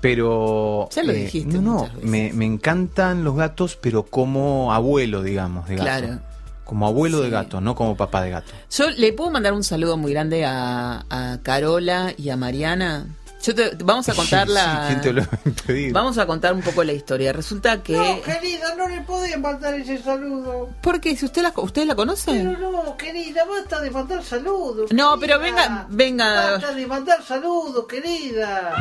[0.00, 0.88] Pero.
[0.94, 5.68] Ya lo eh, dijiste No, no, me, me encantan los gatos, pero como abuelo, digamos,
[5.68, 5.84] de gato.
[5.86, 6.18] Claro.
[6.66, 8.52] Como abuelo de gato, no como papá de gato.
[8.70, 13.06] Yo le puedo mandar un saludo muy grande a, a Carola y a Mariana.
[13.40, 14.88] Yo te, vamos a contar la.
[14.88, 15.92] Sí, ¿quién te lo va a impedir?
[15.92, 17.32] Vamos a contar un poco la historia.
[17.32, 17.92] Resulta que.
[17.96, 20.68] No, querida, no le podés mandar ese saludo.
[20.82, 22.56] Porque si usted la, ustedes la conocen.
[22.56, 24.90] Pero no, querida, basta de mandar saludos.
[24.92, 25.38] No, querida.
[25.38, 26.50] pero venga, venga.
[26.52, 28.72] Basta de mandar saludos, querida.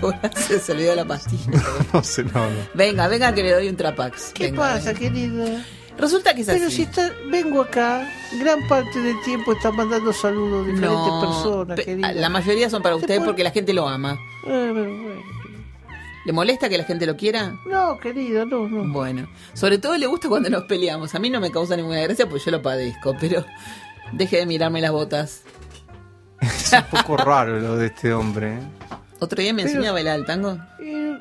[0.36, 1.50] Se, se olvidó la pastilla.
[1.92, 2.56] no sé, no, no.
[2.74, 4.30] Venga, venga que le doy un trapax.
[4.34, 4.98] ¿Qué Venga, pasa, venga.
[5.00, 5.64] querida?
[5.98, 6.76] Resulta que es Pero así.
[6.76, 8.06] si está, vengo acá,
[8.38, 12.12] gran parte del tiempo está mandando saludos a diferentes No, personas, pe- querida.
[12.12, 14.18] la mayoría son para usted puede- porque la gente lo ama.
[14.44, 15.22] Pero bueno.
[16.26, 17.54] ¿Le molesta que la gente lo quiera?
[17.66, 18.92] No, querida, no, no.
[18.92, 21.14] Bueno, sobre todo le gusta cuando nos peleamos.
[21.14, 23.44] A mí no me causa ninguna gracia porque yo lo padezco, pero
[24.12, 25.42] deje de mirarme las botas.
[26.40, 28.54] Es un poco raro lo de este hombre.
[28.54, 28.60] ¿eh?
[29.20, 30.58] Otro día me Pero- enseñó a bailar el tango.
[30.80, 31.16] Eh,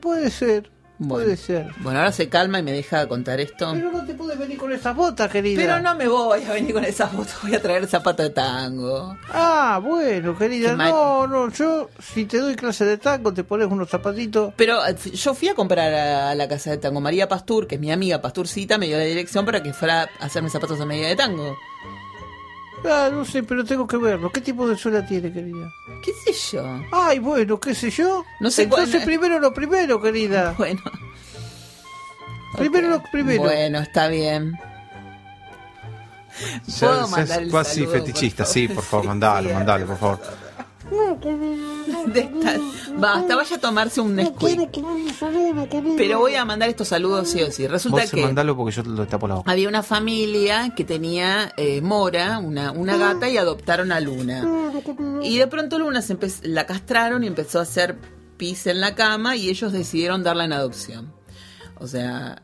[0.00, 0.70] puede ser.
[1.02, 1.24] Bueno.
[1.24, 1.72] Puede ser.
[1.78, 3.70] Bueno, ahora se calma y me deja contar esto.
[3.72, 5.58] Pero no te puedes venir con esas botas, querida.
[5.58, 9.16] Pero no me voy a venir con esas fotos, voy a traer zapato de tango.
[9.32, 10.76] Ah, bueno, querida.
[10.76, 14.52] No, no, yo si te doy clase de tango, te pones unos zapatitos.
[14.58, 17.00] Pero eh, yo fui a comprar a la casa de tango.
[17.00, 20.26] María Pastur, que es mi amiga Pasturcita, me dio la dirección para que fuera a
[20.26, 21.56] hacerme zapatos a medida de tango.
[22.84, 24.30] Ah, no sé, pero tengo que verlo.
[24.32, 25.70] ¿Qué tipo de suela tiene, querida?
[26.02, 26.64] ¿Qué sé yo?
[26.92, 28.24] Ay, bueno, qué sé yo.
[28.40, 30.54] No sé Entonces cuál- primero lo primero, querida.
[30.58, 30.80] Bueno.
[32.56, 33.42] Primero lo primero.
[33.42, 34.58] Bueno, está bien.
[36.80, 39.86] ¿Puedo ya mandar es el casi saludo, fetichista, por sí, por favor, mandalo, sí, mandalo,
[39.86, 40.20] por favor.
[42.12, 42.58] De esta-
[42.96, 44.70] Basta, vaya a tomarse un Nesquik.
[45.96, 47.66] Pero voy a mandar estos saludos sí o sí.
[47.66, 49.50] Resulta Vos que mandalo porque yo lo tapo la boca.
[49.50, 54.46] había una familia que tenía eh, Mora, una, una gata, y adoptaron a Luna.
[55.22, 57.96] Y de pronto Luna se la castraron y empezó a hacer
[58.36, 61.12] pis en la cama y ellos decidieron darla en adopción.
[61.78, 62.42] O sea,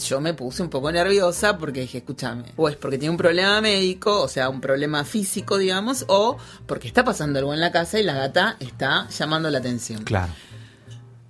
[0.00, 3.60] yo me puse un poco nerviosa porque dije, escúchame, o es porque tiene un problema
[3.60, 6.36] médico, o sea, un problema físico, digamos, o
[6.66, 10.02] porque está pasando algo en la casa y la gata está llamando la atención.
[10.04, 10.32] Claro.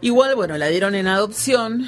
[0.00, 1.86] Igual, bueno, la dieron en adopción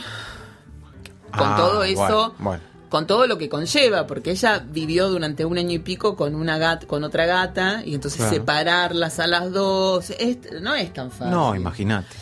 [1.36, 2.62] con Ah, todo eso, bueno, bueno.
[2.90, 6.58] con todo lo que conlleva, porque ella vivió durante un año y pico con una
[6.58, 8.34] gata, con otra gata, y entonces Claro.
[8.34, 11.30] separarlas a las dos, es- no es tan fácil.
[11.30, 12.14] No, imagínate.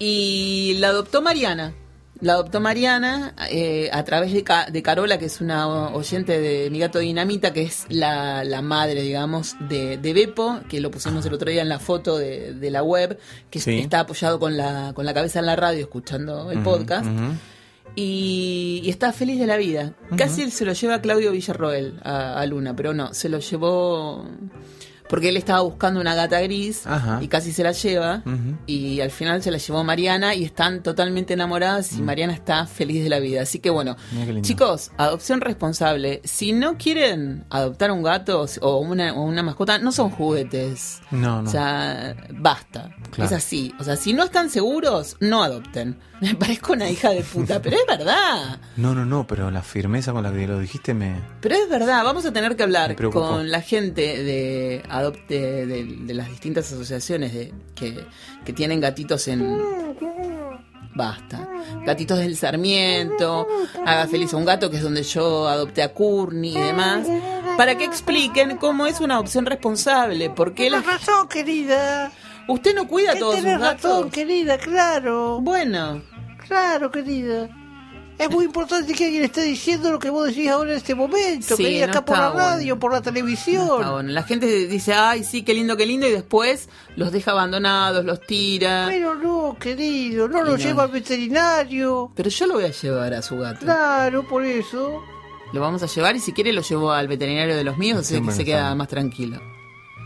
[0.00, 1.72] Y la adoptó Mariana.
[2.20, 6.68] La adoptó Mariana eh, a través de, Ca- de Carola, que es una oyente de
[6.70, 11.24] Mi Gato Dinamita, que es la, la madre, digamos, de, de Beppo, que lo pusimos
[11.26, 13.18] el otro día en la foto de, de la web,
[13.50, 13.78] que Sí.
[13.78, 17.06] está apoyado con la, con la cabeza en la radio escuchando el podcast.
[17.94, 19.94] y está feliz de la vida.
[20.16, 24.24] Casi se lo lleva Claudio Villarroel a, a Luna, pero no, se lo llevó
[25.08, 27.18] porque él estaba buscando una gata gris Ajá.
[27.22, 28.22] y casi se la lleva.
[28.66, 33.02] Y al final se la llevó Mariana y están totalmente enamoradas y Mariana está feliz
[33.02, 33.42] de la vida.
[33.42, 33.96] Así que bueno,
[34.42, 36.20] chicos, adopción responsable.
[36.24, 41.00] Si no quieren adoptar un gato o una, o una mascota, no son juguetes.
[41.10, 41.48] No, no.
[41.48, 42.94] O sea, basta.
[43.10, 43.30] Claro.
[43.30, 43.72] Es así.
[43.78, 45.98] O sea, si no están seguros, no adopten.
[46.20, 48.58] Me parezco una hija de puta, pero es verdad.
[48.76, 51.14] No, no, no, pero la firmeza con la que lo dijiste me.
[51.40, 56.14] Pero es verdad, vamos a tener que hablar con la gente de adopte de, de
[56.14, 58.04] las distintas asociaciones de, que,
[58.44, 59.58] que tienen gatitos en
[60.98, 61.48] basta.
[61.86, 63.46] Gatitos del Sarmiento,
[63.86, 67.06] haga feliz a un gato, que es donde yo adopté a Courtney y demás,
[67.56, 72.10] para que expliquen cómo es una adopción responsable, porque la Tienes razón, querida.
[72.48, 73.82] Usted no cuida a todos sus Tienes gatos.
[73.90, 75.40] razón, querida, claro.
[75.40, 76.02] Bueno,
[76.46, 77.48] Claro, querida.
[78.18, 81.54] Es muy importante que alguien esté diciendo lo que vos decís ahora en este momento,
[81.56, 82.80] Sí, querida, no acá por la radio, bueno.
[82.80, 83.80] por la no televisión.
[83.80, 84.10] está bueno.
[84.10, 88.20] La gente dice, ay, sí, qué lindo, qué lindo, y después los deja abandonados, los
[88.26, 88.86] tira.
[88.88, 90.56] Pero no, querido, no lo no.
[90.56, 92.10] lleva al veterinario.
[92.16, 93.60] Pero yo lo voy a llevar a su gato.
[93.60, 95.00] Claro, por eso.
[95.52, 98.20] Lo vamos a llevar y si quiere lo llevo al veterinario de los míos, así
[98.20, 99.40] que se queda más tranquilo.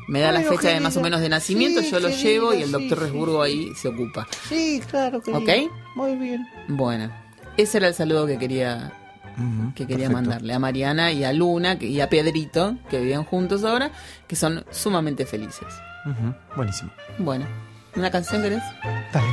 [0.08, 2.62] Me da la fecha de más o menos de nacimiento, Sí, yo lo llevo y
[2.62, 3.50] el doctor sí, Resburgo sí.
[3.52, 4.26] ahí se ocupa.
[4.48, 5.38] Sí, claro, querida.
[5.38, 5.72] ¿Ok?
[5.94, 6.46] Muy bien.
[6.68, 7.10] Bueno,
[7.56, 8.92] ese era el saludo que quería
[9.74, 10.12] que quería perfecto.
[10.12, 13.90] mandarle a Mariana y a Luna que- y a Pedrito, que viven juntos ahora,
[14.26, 15.68] que son sumamente felices.
[16.56, 16.90] Buenísimo.
[17.18, 17.46] Bueno,
[17.96, 18.62] ¿una canción querés?
[19.12, 19.26] Dale.